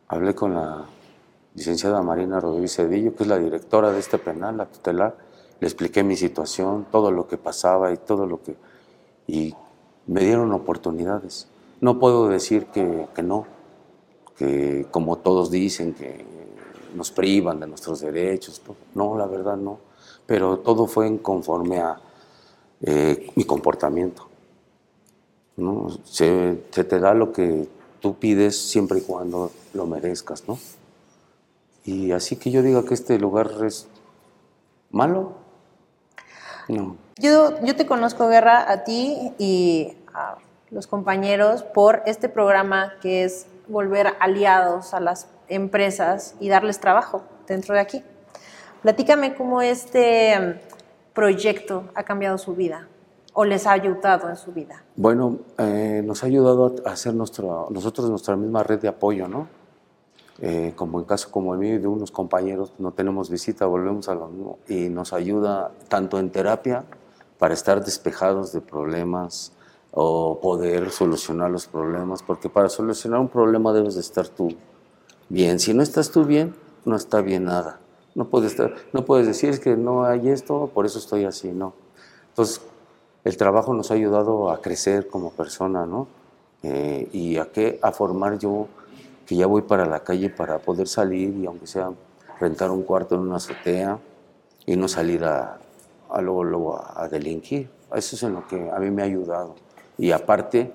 [0.08, 0.84] Hablé con la
[1.54, 5.16] licenciada Marina Rodríguez Cedillo, que es la directora de este penal, la tutelar,
[5.60, 8.56] le expliqué mi situación, todo lo que pasaba y todo lo que...
[9.26, 9.54] y
[10.06, 11.48] me dieron oportunidades.
[11.80, 13.46] No puedo decir que, que no,
[14.36, 16.24] que como todos dicen que
[16.94, 18.76] nos privan de nuestros derechos, todo.
[18.94, 19.78] no, la verdad no,
[20.26, 22.00] pero todo fue en conforme a,
[22.80, 24.28] eh, mi comportamiento.
[25.56, 25.88] ¿no?
[26.04, 27.68] Se, se te da lo que
[28.00, 30.58] tú pides siempre y cuando lo merezcas, ¿no?
[31.84, 33.86] Y así que yo diga que este lugar es
[34.90, 35.32] malo,
[36.68, 36.96] no.
[37.16, 40.38] Yo, yo te conozco, Guerra, a ti y a
[40.70, 47.22] los compañeros por este programa que es volver aliados a las empresas y darles trabajo
[47.46, 48.02] dentro de aquí.
[48.82, 52.88] Platícame cómo este mm, proyecto ha cambiado su vida
[53.32, 54.84] o les ha ayudado en su vida.
[54.96, 59.48] Bueno, eh, nos ha ayudado a hacer nuestra, nosotros nuestra misma red de apoyo, ¿no?
[60.40, 64.08] Eh, como en caso como el mío y de unos compañeros, no tenemos visita, volvemos
[64.08, 66.84] a lo mismo y nos ayuda tanto en terapia
[67.38, 69.52] para estar despejados de problemas
[69.92, 74.48] o poder solucionar los problemas, porque para solucionar un problema debes de estar tú
[75.28, 75.58] bien.
[75.58, 77.80] Si no estás tú bien, no está bien nada.
[78.14, 81.74] No puedes, estar, no puedes decir que no hay esto, por eso estoy así, no.
[82.28, 82.60] Entonces,
[83.24, 86.06] el trabajo nos ha ayudado a crecer como persona, ¿no?
[86.62, 88.68] Eh, y a qué, a formar yo
[89.26, 91.90] que ya voy para la calle para poder salir y aunque sea
[92.40, 93.98] rentar un cuarto en una azotea
[94.66, 95.58] y no salir a,
[96.10, 97.68] a luego, luego a, delinquir.
[97.94, 99.56] Eso es en lo que a mí me ha ayudado.
[99.98, 100.72] Y aparte,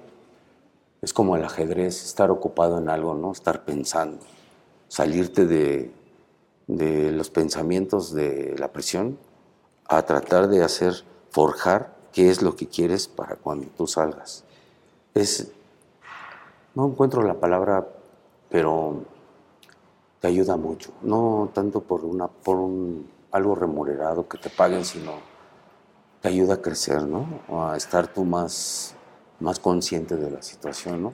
[1.01, 3.31] es como el ajedrez, estar ocupado en algo, ¿no?
[3.31, 4.19] Estar pensando,
[4.87, 5.91] salirte de,
[6.67, 9.17] de los pensamientos de la prisión
[9.87, 14.43] a tratar de hacer, forjar qué es lo que quieres para cuando tú salgas.
[15.13, 15.51] Es,
[16.75, 17.87] no encuentro la palabra
[18.49, 19.03] pero
[20.19, 20.91] te ayuda mucho.
[21.01, 25.13] No tanto por, una, por un, algo remunerado que te paguen, sino
[26.21, 27.25] te ayuda a crecer, ¿no?
[27.49, 28.95] A estar tú más,
[29.39, 31.13] más consciente de la situación, ¿no?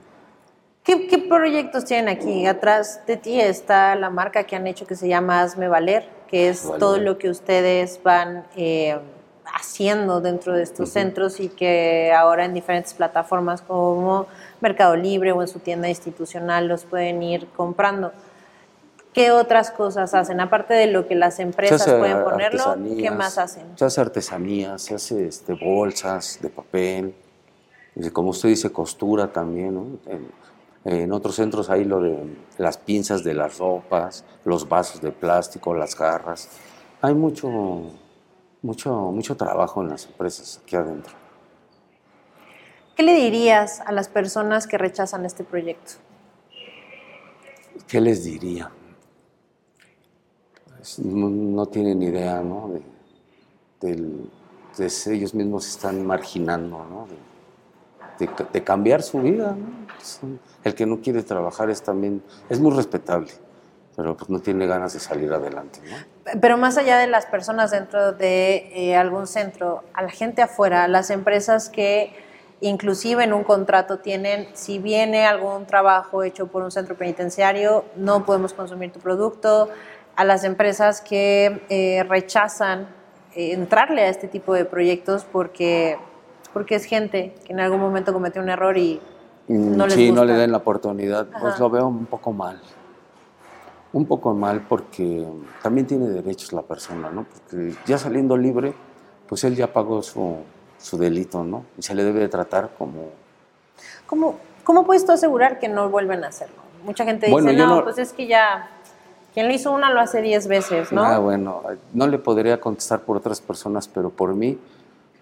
[0.83, 2.45] ¿Qué, ¿Qué, proyectos tienen aquí?
[2.45, 6.49] Atrás de ti está la marca que han hecho que se llama Hazme Valer, que
[6.49, 8.99] es todo lo que ustedes van eh,
[9.45, 14.27] haciendo dentro de estos centros y que ahora en diferentes plataformas como
[14.61, 18.11] Mercado Libre o en su tienda institucional los pueden ir comprando.
[19.13, 20.41] ¿Qué otras cosas hacen?
[20.41, 23.63] Aparte de lo que las empresas pueden ponerlo, ¿qué más hacen?
[23.75, 27.15] Se hace artesanía, se hace este, bolsas de papel,
[28.11, 29.99] como usted dice, costura también.
[30.05, 30.31] En,
[30.83, 35.73] en, otros centros hay lo de las pinzas de las ropas, los vasos de plástico,
[35.73, 36.49] las garras.
[37.01, 37.49] Hay mucho,
[38.61, 41.13] mucho, mucho trabajo en las empresas aquí adentro.
[42.95, 45.93] ¿Qué le dirías a las personas que rechazan este proyecto?
[47.87, 48.71] ¿Qué les diría?
[50.85, 52.71] Pues, no, tienen idea, ¿no?
[53.81, 53.99] De,
[55.07, 57.07] ellos mismos están marginando, ¿no?
[57.07, 57.34] De,
[58.63, 59.55] cambiar su vida.
[60.63, 63.31] El que no quiere trabajar es también, es muy respetable,
[63.95, 65.95] pero pues no tiene ganas de salir adelante, ¿no?
[66.41, 70.83] Pero más allá de las personas dentro de eh, algún centro, a la gente afuera,
[70.83, 72.13] a las empresas que
[72.61, 78.25] inclusive en un contrato tienen, si viene algún trabajo hecho por un centro penitenciario, no
[78.25, 79.69] podemos consumir tu producto.
[80.15, 82.87] A las empresas que eh, rechazan
[83.35, 85.97] eh, entrarle a este tipo de proyectos porque,
[86.55, 89.01] porque es gente que en algún momento cometió un error y
[89.49, 92.61] mm, no les Sí, no le den la oportunidad, pues lo veo un poco mal.
[93.91, 95.27] Un poco mal porque
[95.61, 97.25] también tiene derechos la persona, ¿no?
[97.25, 98.73] Porque ya saliendo libre,
[99.27, 100.37] pues él ya pagó su,
[100.77, 101.65] su delito, ¿no?
[101.77, 103.09] Y se le debe de tratar como...
[104.05, 106.55] ¿Cómo, cómo puedes tú asegurar que no vuelven a hacerlo?
[106.85, 108.69] Mucha gente dice, no, pues es que ya,
[109.33, 111.03] quien lo hizo una lo hace diez veces, ¿no?
[111.03, 111.63] Ah, bueno,
[111.93, 114.57] no le podría contestar por otras personas, pero por mí,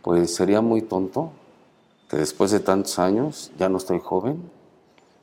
[0.03, 1.31] pues sería muy tonto
[2.09, 4.51] que después de tantos años, ya no estoy joven,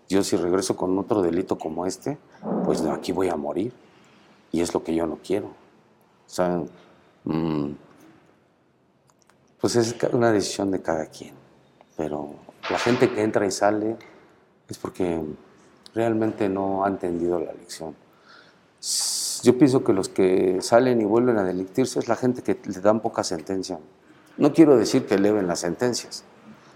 [0.09, 2.19] yo si regreso con otro delito como este,
[2.65, 3.73] pues aquí voy a morir.
[4.51, 5.47] Y es lo que yo no quiero.
[5.47, 5.53] O
[6.27, 6.61] sea,
[7.23, 7.71] mmm,
[9.61, 11.35] pues es una decisión de cada quien.
[11.97, 12.31] Pero
[12.69, 13.97] la gente que entra y sale
[14.69, 15.23] es porque
[15.95, 17.95] realmente no ha entendido la lección.
[19.45, 22.81] Yo pienso que los que salen y vuelven a delictirse es la gente que le
[22.81, 23.79] dan poca sentencia.
[24.41, 26.25] No quiero decir que eleven las sentencias,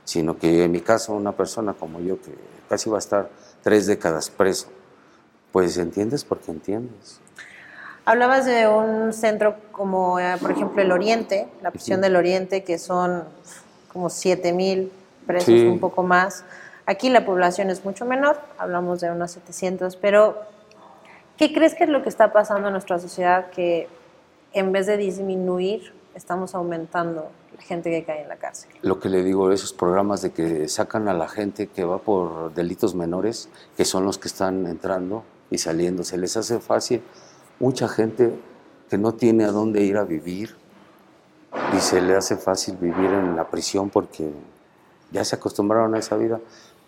[0.04, 2.30] sino que en mi caso una persona como yo que
[2.68, 3.30] casi va a estar
[3.62, 4.68] tres décadas preso,
[5.50, 7.20] pues entiendes porque entiendes.
[8.04, 12.78] Hablabas de un centro como, eh, por ejemplo, el Oriente, la prisión del Oriente, que
[12.78, 13.24] son
[13.90, 14.92] como 7 mil
[15.26, 16.44] presos, un poco más.
[16.84, 20.36] Aquí la población es mucho menor, hablamos de unos 700, pero
[21.38, 23.88] ¿qué crees que es lo que está pasando en nuestra sociedad que
[24.52, 28.70] en vez de disminuir, estamos aumentando la gente que cae en la cárcel?
[28.82, 32.54] Lo que le digo, esos programas de que sacan a la gente que va por
[32.54, 37.02] delitos menores, que son los que están entrando y saliendo, se les hace fácil
[37.58, 38.34] mucha gente
[38.88, 40.56] que no tiene a dónde ir a vivir,
[41.76, 44.30] y se le hace fácil vivir en la prisión porque
[45.10, 46.40] ya se acostumbraron a esa vida.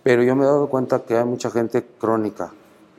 [0.03, 2.53] Pero yo me he dado cuenta que hay mucha gente crónica,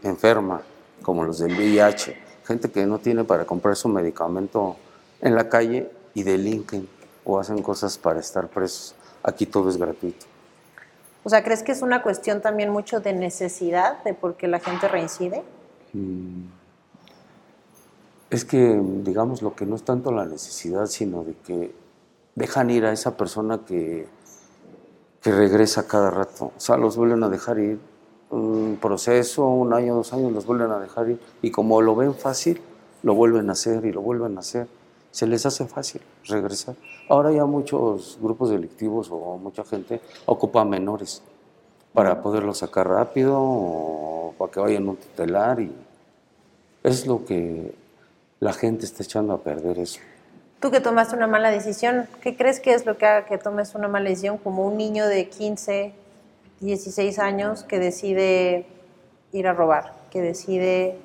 [0.03, 0.61] enferma,
[1.01, 4.75] como los del VIH, gente que no tiene para comprar su medicamento
[5.21, 6.89] en la calle y delinquen
[7.23, 8.95] o hacen cosas para estar presos.
[9.21, 10.25] Aquí todo es gratuito.
[11.23, 14.59] O sea, ¿crees que es una cuestión también mucho de necesidad de por qué la
[14.59, 15.43] gente reincide?
[15.93, 16.45] Mm.
[18.31, 21.75] Es que, digamos, lo que no es tanto la necesidad, sino de que
[22.33, 24.07] dejan ir a esa persona que,
[25.21, 26.45] que regresa cada rato.
[26.45, 27.79] O sea, los vuelven a dejar ir.
[28.31, 31.19] Un proceso, un año, dos años, los vuelven a dejar ir.
[31.43, 32.59] Y como lo ven fácil,
[33.03, 34.67] lo vuelven a hacer y lo vuelven a hacer.
[35.11, 36.75] Se les hace fácil regresar.
[37.09, 41.23] Ahora ya muchos grupos delictivos o mucha gente ocupa menores
[41.93, 45.71] para poderlos sacar rápido o para que vayan a un tutelar y
[46.83, 47.73] es lo que
[48.39, 49.99] la gente está echando a perder eso.
[50.59, 53.75] Tú que tomaste una mala decisión, ¿qué crees que es lo que haga que tomes
[53.75, 55.93] una mala decisión como un niño de 15,
[56.61, 58.65] 16 años que decide
[59.31, 60.97] ir a robar, que decide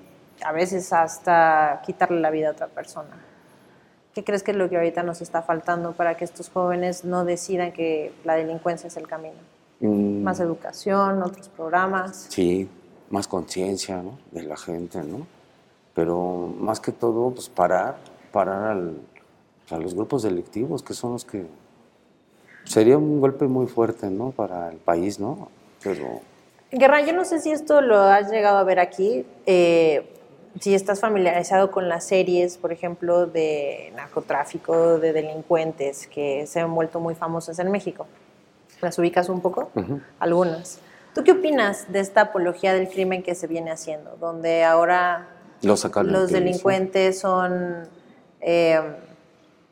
[0.42, 3.10] a veces hasta quitarle la vida a otra persona?
[4.14, 7.24] ¿Qué crees que es lo que ahorita nos está faltando para que estos jóvenes no
[7.24, 9.36] decidan que la delincuencia es el camino?
[9.80, 10.22] Mm.
[10.22, 12.26] Más educación, otros programas.
[12.28, 12.68] Sí,
[13.10, 14.18] más conciencia ¿no?
[14.30, 15.26] de la gente, ¿no?
[15.94, 17.96] pero más que todo, pues parar,
[18.32, 18.78] parar
[19.70, 21.44] a los grupos delictivos, que son los que
[22.64, 24.30] sería un golpe muy fuerte, ¿no?
[24.30, 25.48] Para el país, ¿no?
[25.82, 26.20] Pero...
[26.70, 30.11] Guerra, yo no sé si esto lo has llegado a ver aquí, eh,
[30.60, 36.74] si estás familiarizado con las series, por ejemplo, de narcotráfico, de delincuentes, que se han
[36.74, 38.06] vuelto muy famosas en México.
[38.80, 39.70] ¿Las ubicas un poco?
[40.18, 40.78] Algunas.
[41.14, 45.28] ¿Tú qué opinas de esta apología del crimen que se viene haciendo, donde ahora
[45.62, 47.88] los, delincuentes son
[48.40, 48.80] eh,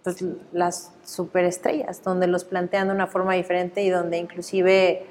[0.04, 5.06] pues, las superestrellas, donde los plantean de una forma diferente y donde inclusive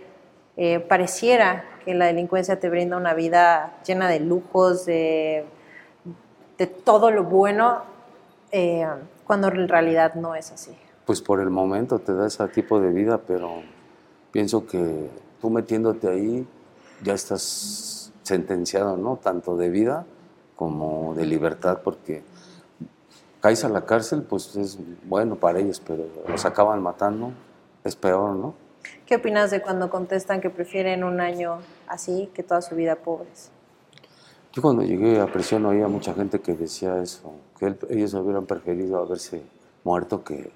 [0.56, 5.46] eh, pareciera que la delincuencia te brinda una vida llena de lujos, de,
[6.68, 7.82] todo lo bueno,
[8.52, 8.88] eh,
[9.26, 10.76] cuando en realidad no es así.
[11.06, 13.62] Pues por el momento te da ese tipo de vida, pero
[14.32, 15.10] pienso que
[15.42, 16.48] tú metiéndote ahí
[17.04, 19.18] ya estás sentenciado, ¿no?
[19.18, 20.06] Tanto de vida
[20.56, 22.22] como de libertad, porque
[23.42, 27.32] caes a la cárcel, pues es bueno para ellos, pero los acaban matando,
[27.84, 28.54] es peor, ¿no?
[29.06, 33.52] ¿Qué opinas de cuando contestan que prefieren un año así que toda su vida pobres?
[34.52, 38.98] Yo cuando llegué a prisión oía mucha gente que decía eso, que ellos hubieran preferido
[38.98, 39.44] haberse
[39.84, 40.52] muerto que,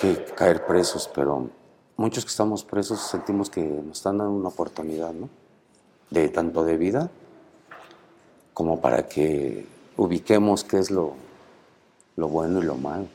[0.00, 1.50] que caer presos, pero
[1.96, 5.28] muchos que estamos presos sentimos que nos están dando una oportunidad, ¿no?
[6.10, 7.10] De tanto de vida
[8.54, 11.14] como para que ubiquemos qué es lo,
[12.16, 13.08] lo bueno y lo malo.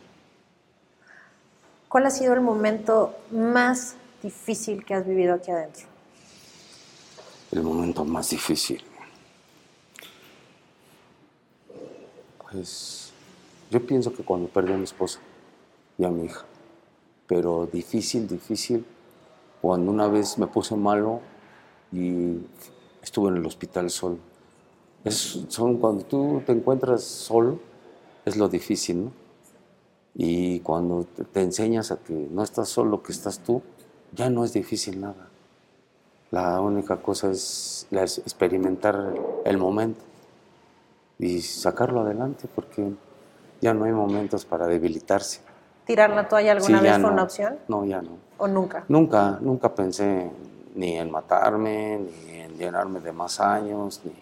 [1.88, 5.86] ¿Cuál ha sido el momento más difícil que has vivido aquí adentro?
[7.52, 8.84] El momento más difícil.
[12.54, 13.12] Pues
[13.72, 15.20] yo pienso que cuando perdí a mi esposa
[15.98, 16.46] y a mi hija.
[17.28, 18.86] Pero difícil, difícil,
[19.62, 21.20] cuando una vez me puse malo
[21.92, 22.38] y
[23.02, 24.18] estuve en el hospital solo
[25.04, 27.60] es, son cuando tú te encuentras solo,
[28.24, 29.12] es lo difícil, ¿no?
[30.16, 33.62] Y cuando te, enseñas a que no estás solo, que estás tú,
[34.13, 35.28] ya no es difícil nada.
[36.32, 40.12] La única cosa es experimentar el momento
[41.19, 42.91] y sacarlo adelante porque
[43.62, 45.41] ya no hay momentos para debilitarse.
[45.86, 47.58] ¿Tirar la toalla alguna vez fue una opción?
[47.67, 48.12] No, ya no.
[48.38, 48.86] ¿O nunca?
[48.88, 50.30] Nunca, nunca pensé
[50.76, 54.13] ni en matarme, ni en llenarme de más años, ni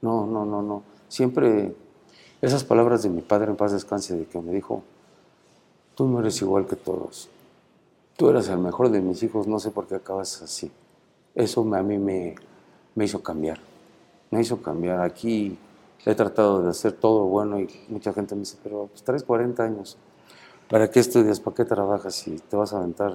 [0.00, 0.82] no, no, no, no.
[1.08, 1.74] Siempre
[2.40, 4.82] esas palabras de mi padre en paz descanse, de que me dijo,
[5.94, 7.28] tú no eres igual que todos.
[8.16, 10.70] Tú eres el mejor de mis hijos, no sé por qué acabas así.
[11.34, 12.34] Eso a mí me,
[12.94, 13.58] me hizo cambiar.
[14.30, 15.00] Me hizo cambiar.
[15.00, 15.58] Aquí
[16.04, 19.62] he tratado de hacer todo bueno y mucha gente me dice, pero pues traes 40
[19.62, 19.98] años.
[20.68, 21.40] ¿Para qué estudias?
[21.40, 22.26] ¿Para qué trabajas?
[22.28, 23.12] Y te vas a aventar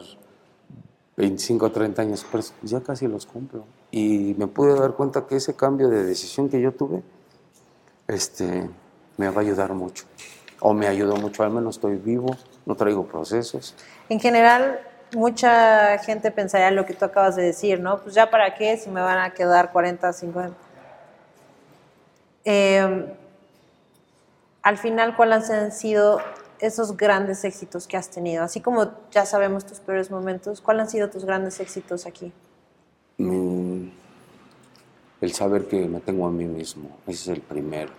[1.17, 2.25] 25 o 30 años
[2.63, 3.65] ya casi los cumplo.
[3.91, 7.03] Y me pude dar cuenta que ese cambio de decisión que yo tuve,
[8.07, 8.69] este,
[9.17, 10.05] me va a ayudar mucho.
[10.59, 13.75] O me ayudó mucho, al menos estoy vivo, no traigo procesos.
[14.09, 14.79] En general,
[15.15, 17.99] mucha gente pensaría lo que tú acabas de decir, ¿no?
[18.01, 20.55] Pues ya para qué si me van a quedar 40, 50.
[22.45, 23.15] Eh,
[24.61, 26.19] al final, ¿cuáles han sido
[26.59, 28.43] esos grandes éxitos que has tenido?
[28.43, 32.31] Así como ya sabemos tus peores momentos, ¿cuáles han sido tus grandes éxitos aquí?
[33.17, 33.89] Mm,
[35.21, 37.91] el saber que me tengo a mí mismo, ese es el primero.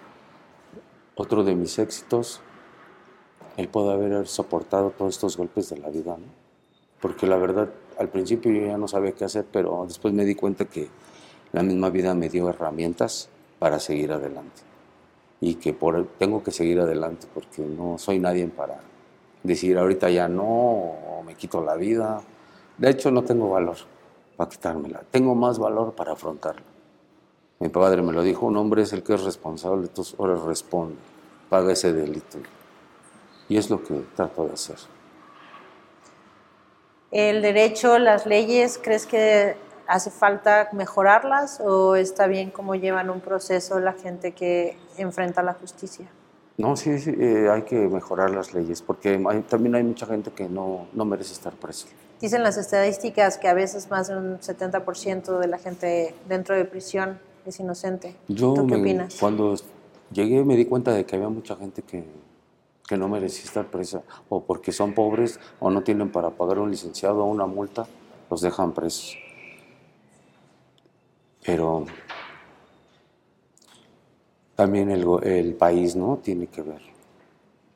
[1.16, 2.40] Otro de mis éxitos
[3.57, 6.26] el poder haber soportado todos estos golpes de la vida, ¿no?
[7.01, 7.68] Porque la verdad,
[7.99, 10.88] al principio yo ya no sabía qué hacer, pero después me di cuenta que
[11.53, 13.28] la misma vida me dio herramientas
[13.65, 14.61] para seguir adelante.
[15.41, 18.79] Y que por, tengo que seguir adelante porque no soy nadie para
[19.43, 22.21] decir ahorita ya no, o me quito la vida.
[22.77, 23.77] De hecho, no tengo valor
[24.37, 25.03] para quitármela.
[25.11, 26.61] Tengo más valor para afrontarla.
[27.59, 30.97] Mi padre me lo dijo, un hombre es el que es responsable, entonces ahora responde,
[31.49, 32.37] paga ese delito.
[33.49, 34.77] Y es lo que trato de hacer.
[37.11, 39.57] ¿El derecho, las leyes, crees que
[39.87, 45.55] hace falta mejorarlas o está bien cómo llevan un proceso la gente que enfrenta la
[45.55, 46.07] justicia?
[46.57, 50.49] No, sí, sí eh, hay que mejorar las leyes porque también hay mucha gente que
[50.49, 51.89] no, no merece estar preso.
[52.20, 56.64] Dicen las estadísticas que a veces más de un 70% de la gente dentro de
[56.64, 58.14] prisión es inocente.
[58.28, 59.16] Yo ¿Tú qué me- opinas?
[59.18, 59.55] cuando
[60.12, 62.05] llegué me di cuenta de que había mucha gente que,
[62.87, 66.70] que no merecía estar presa o porque son pobres o no tienen para pagar un
[66.70, 67.87] licenciado o una multa,
[68.30, 69.18] los dejan presos.
[71.45, 71.84] Pero
[74.55, 76.80] también el, el país no tiene que ver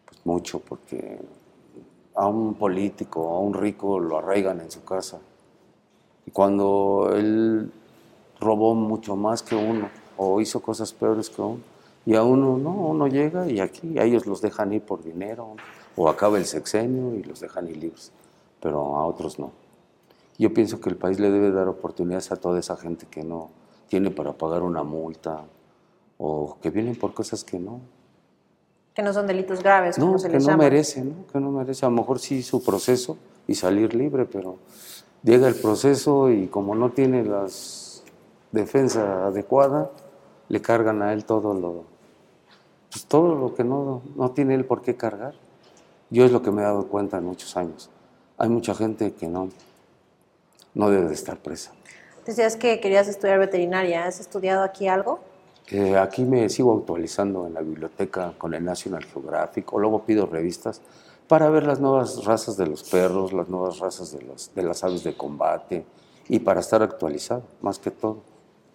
[0.07, 1.19] pues, mucho porque
[2.15, 5.19] a un político a un rico lo arraigan en su casa.
[6.27, 7.71] Y cuando él
[8.41, 11.61] robó mucho más que uno o hizo cosas peores que uno,
[12.05, 15.57] y a uno no, uno llega y aquí a ellos los dejan ir por dinero
[15.97, 18.13] o acaba el sexenio y los dejan ir libres,
[18.61, 19.53] pero a otros no.
[20.39, 23.51] Yo pienso que el país le debe dar oportunidades a toda esa gente que no
[23.89, 25.45] tiene para pagar una multa
[26.19, 27.81] o que vienen por cosas que no,
[28.95, 30.65] Que no son delitos graves, como no, se que les no llama.
[30.65, 31.27] merece, ¿no?
[31.33, 31.87] Que no merece.
[31.87, 33.17] A lo mejor sí su proceso
[33.47, 34.57] y salir libre, pero
[35.23, 38.03] llega el proceso y como no tiene las
[38.51, 39.91] defensa adecuada,
[40.49, 41.85] le cargan a él todo lo,
[42.91, 45.35] pues todo lo que no, no tiene él por qué cargar.
[46.11, 47.91] Yo es lo que me he dado cuenta en muchos años.
[48.39, 49.51] Hay mucha gente que no,
[50.75, 51.73] no debe de estar presa.
[52.29, 54.05] Decías que querías estudiar veterinaria.
[54.05, 55.19] ¿Has estudiado aquí algo?
[55.71, 60.27] Eh, aquí me sigo actualizando en la biblioteca con el National Geographic, o luego pido
[60.27, 60.83] revistas
[61.27, 64.85] para ver las nuevas razas de los perros, las nuevas razas de, los, de las
[64.85, 65.87] aves de combate
[66.29, 68.19] y para estar actualizado, más que todo,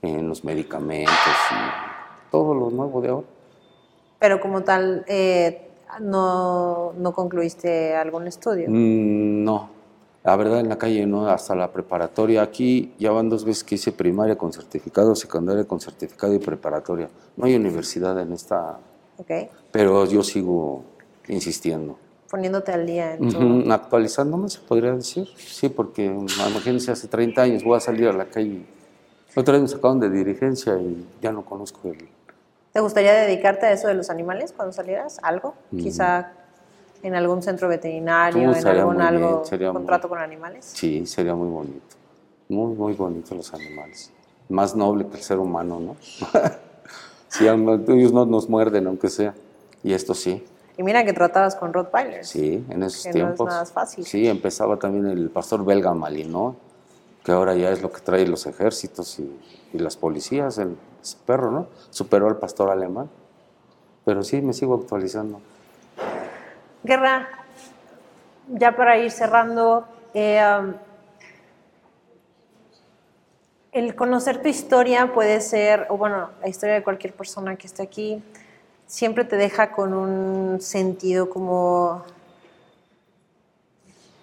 [0.02, 1.14] en los medicamentos
[1.52, 3.28] y todo lo nuevo de ahora.
[4.18, 8.66] Pero como tal, eh, no, no concluiste algún estudio.
[8.68, 9.70] Mm, no,
[10.24, 12.42] la verdad en la calle no, hasta la preparatoria.
[12.42, 17.10] Aquí ya van dos veces que hice primaria con certificado, secundaria con certificado y preparatoria.
[17.36, 18.80] No hay universidad en esta,
[19.18, 19.32] Ok.
[19.72, 20.84] pero yo sigo
[21.28, 21.98] insistiendo.
[22.30, 25.28] Poniéndote al día en Actualizándome, se podría decir.
[25.38, 28.66] Sí, porque imagínense, hace 30 años voy a salir a la calle.
[29.36, 32.08] Otra vez me sacaron de dirigencia y ya no conozco el.
[32.72, 35.20] ¿Te gustaría dedicarte a eso de los animales cuando salieras?
[35.22, 35.54] ¿Algo?
[35.72, 35.78] Mm.
[35.80, 36.32] Quizá
[37.04, 40.66] en algún centro veterinario, Uh, en algún bien, algo, muy- contrato con animales.
[40.74, 41.96] Sí, sería muy bonito.
[42.50, 44.12] Muy, muy bonito los animales.
[44.50, 45.96] Más noble que el ser humano, ¿no?
[47.28, 49.34] sí, ellos no nos muerden, aunque sea.
[49.84, 50.44] Y esto sí,
[50.78, 52.28] Y mira que tratabas con Rottweilers.
[52.30, 53.48] sí, en esos Que no es tiempos.
[53.48, 54.06] nada fácil.
[54.06, 56.56] Sí, empezaba también el pastor belga Malinois,
[57.24, 59.30] que ahora ya es lo que trae los ejércitos y,
[59.74, 60.78] y las policías, el
[61.26, 61.68] perro, ¿no?
[61.90, 63.10] Superó al pastor alemán.
[64.06, 65.40] Pero sí, me sigo actualizando.
[66.84, 67.30] Guerra,
[68.50, 70.74] ya para ir cerrando, eh, um,
[73.72, 77.84] el conocer tu historia puede ser, o bueno, la historia de cualquier persona que esté
[77.84, 78.22] aquí,
[78.86, 82.04] siempre te deja con un sentido como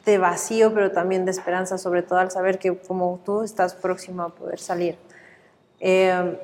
[0.04, 4.22] de vacío, pero también de esperanza, sobre todo al saber que como tú estás próximo
[4.22, 4.98] a poder salir.
[5.80, 6.38] Eh,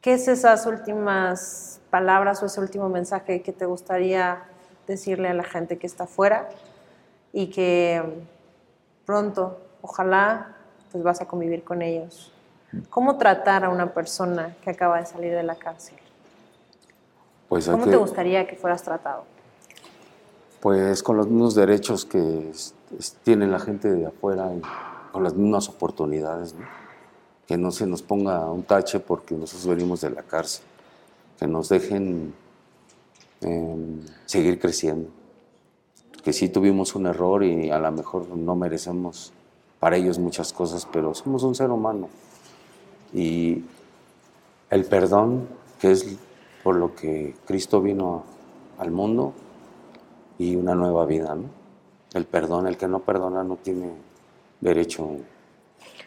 [0.00, 4.44] ¿Qué es esas últimas palabras o ese último mensaje que te gustaría
[4.86, 6.48] decirle a la gente que está afuera
[7.32, 8.02] y que
[9.04, 10.56] pronto, ojalá,
[10.92, 12.32] pues vas a convivir con ellos?
[12.88, 15.96] ¿Cómo tratar a una persona que acaba de salir de la cárcel?
[17.48, 19.24] Pues, ¿Cómo que- te gustaría que fueras tratado?
[20.60, 22.52] pues con los mismos derechos que
[23.22, 24.60] tiene la gente de afuera, y
[25.10, 26.66] con las mismas oportunidades, ¿no?
[27.46, 30.62] Que no se nos ponga un tache porque nosotros venimos de la cárcel,
[31.40, 32.34] que nos dejen
[33.40, 35.08] em, seguir creciendo.
[36.22, 39.32] Que sí tuvimos un error y a lo mejor no merecemos
[39.78, 42.10] para ellos muchas cosas, pero somos un ser humano.
[43.14, 43.64] Y
[44.68, 45.48] el perdón,
[45.80, 46.18] que es
[46.62, 48.24] por lo que Cristo vino
[48.78, 49.32] al mundo,
[50.40, 51.50] y una nueva vida, ¿no?
[52.14, 53.92] El perdón, el que no perdona no tiene
[54.60, 55.06] derecho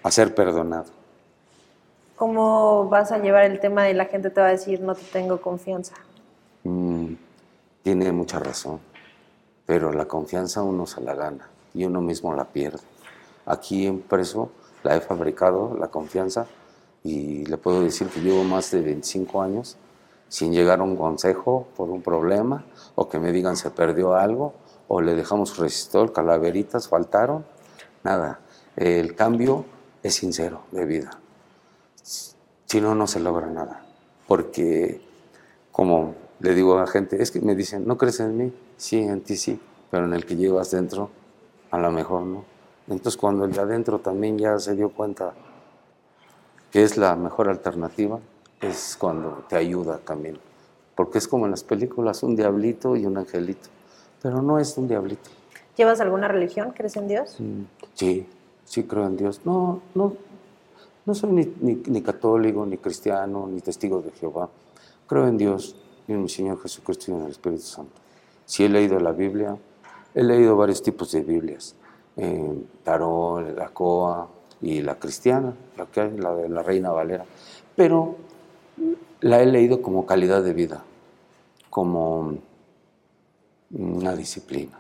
[0.01, 1.02] a ser perdonado.
[2.23, 5.03] ¿Cómo vas a llevar el tema de la gente te va a decir no te
[5.03, 5.95] tengo confianza?
[6.63, 7.15] Mm,
[7.81, 8.79] tiene mucha razón,
[9.65, 12.79] pero la confianza uno se la gana y uno mismo la pierde.
[13.45, 14.51] Aquí en Preso
[14.83, 16.47] la he fabricado, la confianza,
[17.03, 19.75] y le puedo decir que llevo más de 25 años
[20.29, 22.63] sin llegar a un consejo por un problema,
[22.95, 24.53] o que me digan se perdió algo,
[24.87, 27.43] o le dejamos resistor, calaveritas faltaron,
[28.01, 28.39] nada.
[28.77, 29.65] El cambio
[30.03, 31.19] es sincero de vida.
[32.73, 33.85] Si no, no se logra nada.
[34.27, 34.99] Porque,
[35.71, 38.51] como le digo a la gente, es que me dicen, ¿no crees en mí?
[38.77, 39.59] Sí, en ti sí,
[39.91, 41.11] pero en el que llevas dentro,
[41.69, 42.45] a lo mejor no.
[42.87, 45.35] Entonces, cuando el de adentro también ya se dio cuenta
[46.71, 48.19] que es la mejor alternativa,
[48.59, 50.39] es cuando te ayuda también.
[50.95, 53.69] Porque es como en las películas, un diablito y un angelito.
[54.19, 55.29] Pero no es un diablito.
[55.77, 56.71] ¿Llevas alguna religión?
[56.71, 57.35] ¿Crees en Dios?
[57.37, 58.25] Mm, sí,
[58.65, 59.41] sí creo en Dios.
[59.45, 60.13] No, no,
[61.05, 64.49] no soy ni, ni, católico, ni cristiano, ni testigo de Jehová.
[65.07, 65.75] Creo en Dios,
[66.07, 67.93] y en mi Señor Jesucristo y en el Espíritu Santo.
[68.45, 69.57] Si he leído la Biblia,
[70.13, 71.75] he leído varios tipos de Biblias.
[72.15, 74.29] Eh, Tarot, la Coa
[74.61, 77.25] y la cristiana, la, que hay, la de la Reina Valera.
[77.75, 78.15] Pero
[79.21, 80.83] la he leído como calidad de vida,
[81.69, 82.37] como
[83.71, 84.79] una disciplina,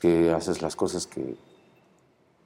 [0.00, 1.36] que haces las cosas que,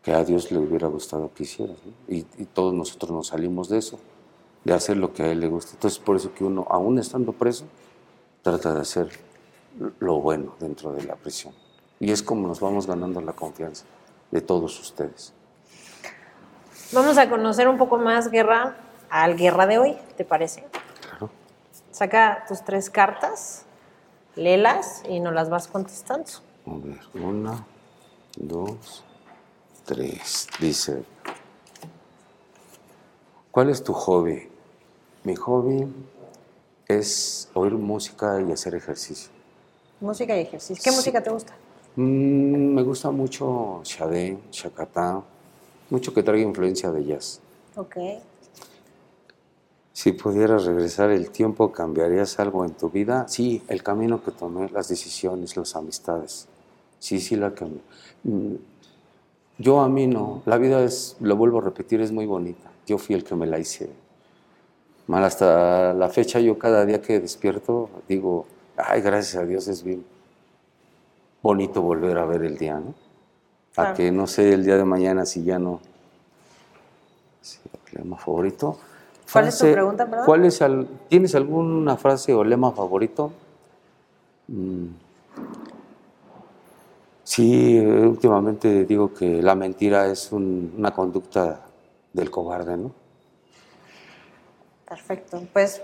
[0.04, 1.78] que a Dios le hubiera gustado que hicieras.
[2.06, 3.98] Y, todos nosotros nos salimos de eso,
[4.62, 5.72] de hacer lo que a Él le gusta.
[5.72, 7.64] Entonces, por eso que uno, aún estando preso,
[8.42, 9.08] trata de hacer
[9.98, 11.54] lo bueno dentro de la prisión.
[11.98, 13.86] Y es como nos vamos ganando la confianza
[14.30, 15.32] de todos ustedes.
[16.92, 18.76] Vamos a conocer un poco más Guerra
[19.08, 20.66] al Guerra de hoy, ¿te parece?
[21.00, 21.30] Claro.
[21.90, 23.64] Saca tus tres cartas,
[24.36, 26.30] léelas y nos las vas contestando.
[26.66, 27.64] A ver, una,
[28.36, 29.02] dos,
[29.84, 30.48] tres.
[30.60, 31.04] Dice,
[33.50, 34.48] ¿cuál es tu hobby?
[35.22, 35.86] Mi hobby
[36.88, 39.30] es oír música y hacer ejercicio.
[40.00, 40.82] Música y ejercicio.
[40.82, 41.54] ¿Qué música te gusta?
[41.96, 45.22] Mm, me gusta mucho Sade, Chacatá,
[45.90, 47.40] mucho que traiga influencia de jazz.
[47.76, 47.96] Ok.
[49.92, 53.26] Si pudieras regresar el tiempo, ¿cambiarías algo en tu vida?
[53.28, 56.48] Sí, el camino que tomé, las decisiones, las amistades.
[56.98, 57.54] Sí, sí, la.
[58.24, 58.54] Mm,
[59.58, 60.42] yo a mí no.
[60.46, 62.70] La vida es, lo vuelvo a repetir, es muy bonita.
[62.86, 63.90] Yo fui el que me la hice.
[65.06, 68.46] Mal hasta la fecha, yo cada día que despierto digo,
[68.76, 70.14] ay, gracias a Dios es bien
[71.44, 72.94] bonito volver a ver el día, ¿no?
[73.76, 75.80] A que no sé el día de mañana si ya no.
[77.42, 77.58] Sí,
[77.92, 78.78] el lema favorito.
[79.30, 80.26] ¿Cuál es tu pregunta, perdón?
[80.26, 80.64] ¿cuál es
[81.08, 83.30] ¿Tienes alguna frase o lema favorito?
[84.48, 84.86] Mm.
[87.24, 91.62] Sí, últimamente digo que la mentira es una conducta
[92.12, 92.92] del cobarde, ¿no?
[94.86, 95.42] Perfecto.
[95.52, 95.80] Pues,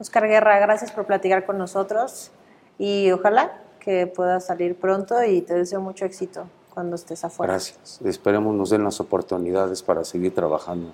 [0.00, 2.30] Oscar Guerra, gracias por platicar con nosotros
[2.78, 7.52] y ojalá que puedas salir pronto y te deseo mucho éxito cuando estés afuera.
[7.52, 8.00] Gracias.
[8.04, 10.90] Esperemos nos den las oportunidades para seguir trabajando.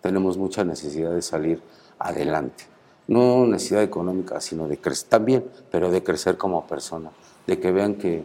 [0.00, 1.60] Tenemos mucha necesidad de salir
[1.98, 2.64] adelante.
[3.08, 7.10] No necesidad económica, sino de crecer también, pero de crecer como persona,
[7.46, 8.24] de que vean que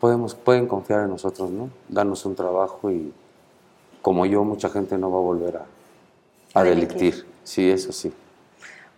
[0.00, 1.70] podemos, pueden confiar en nosotros, ¿no?
[1.88, 3.12] Darnos un trabajo y
[4.02, 5.66] como yo, mucha gente no va a volver a,
[6.54, 7.26] a delictir.
[7.44, 8.12] Sí, eso sí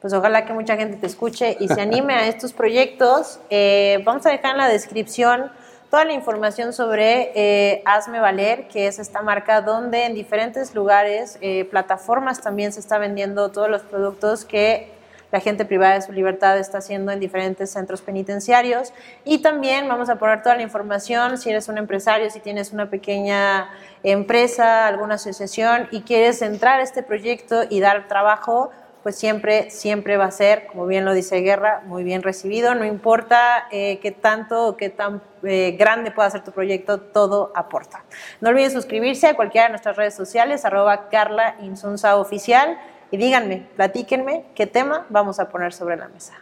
[0.03, 3.38] pues ojalá que mucha gente te escuche y se anime a estos proyectos.
[3.50, 5.53] Eh, vamos a dejar en la descripción
[5.92, 11.38] toda la información sobre eh, Hazme Valer, que es esta marca donde en diferentes lugares,
[11.40, 14.90] eh, plataformas también se está vendiendo todos los productos que
[15.33, 18.93] la gente privada de su libertad está haciendo en diferentes centros penitenciarios.
[19.24, 22.91] Y también vamos a poner toda la información si eres un empresario, si tienes una
[22.91, 23.70] pequeña
[24.03, 28.70] empresa, alguna asociación y quieres entrar a este proyecto y dar trabajo
[29.03, 32.74] pues siempre, siempre va a ser, como bien lo dice Guerra, muy bien recibido.
[32.74, 37.51] No importa eh, qué tanto o qué tan eh, grande pueda ser tu proyecto, todo
[37.55, 38.05] aporta.
[38.41, 42.78] No olviden suscribirse a cualquiera de nuestras redes sociales, arroba Carla Insunza Oficial,
[43.12, 46.41] y díganme, platíquenme qué tema vamos a poner sobre la mesa.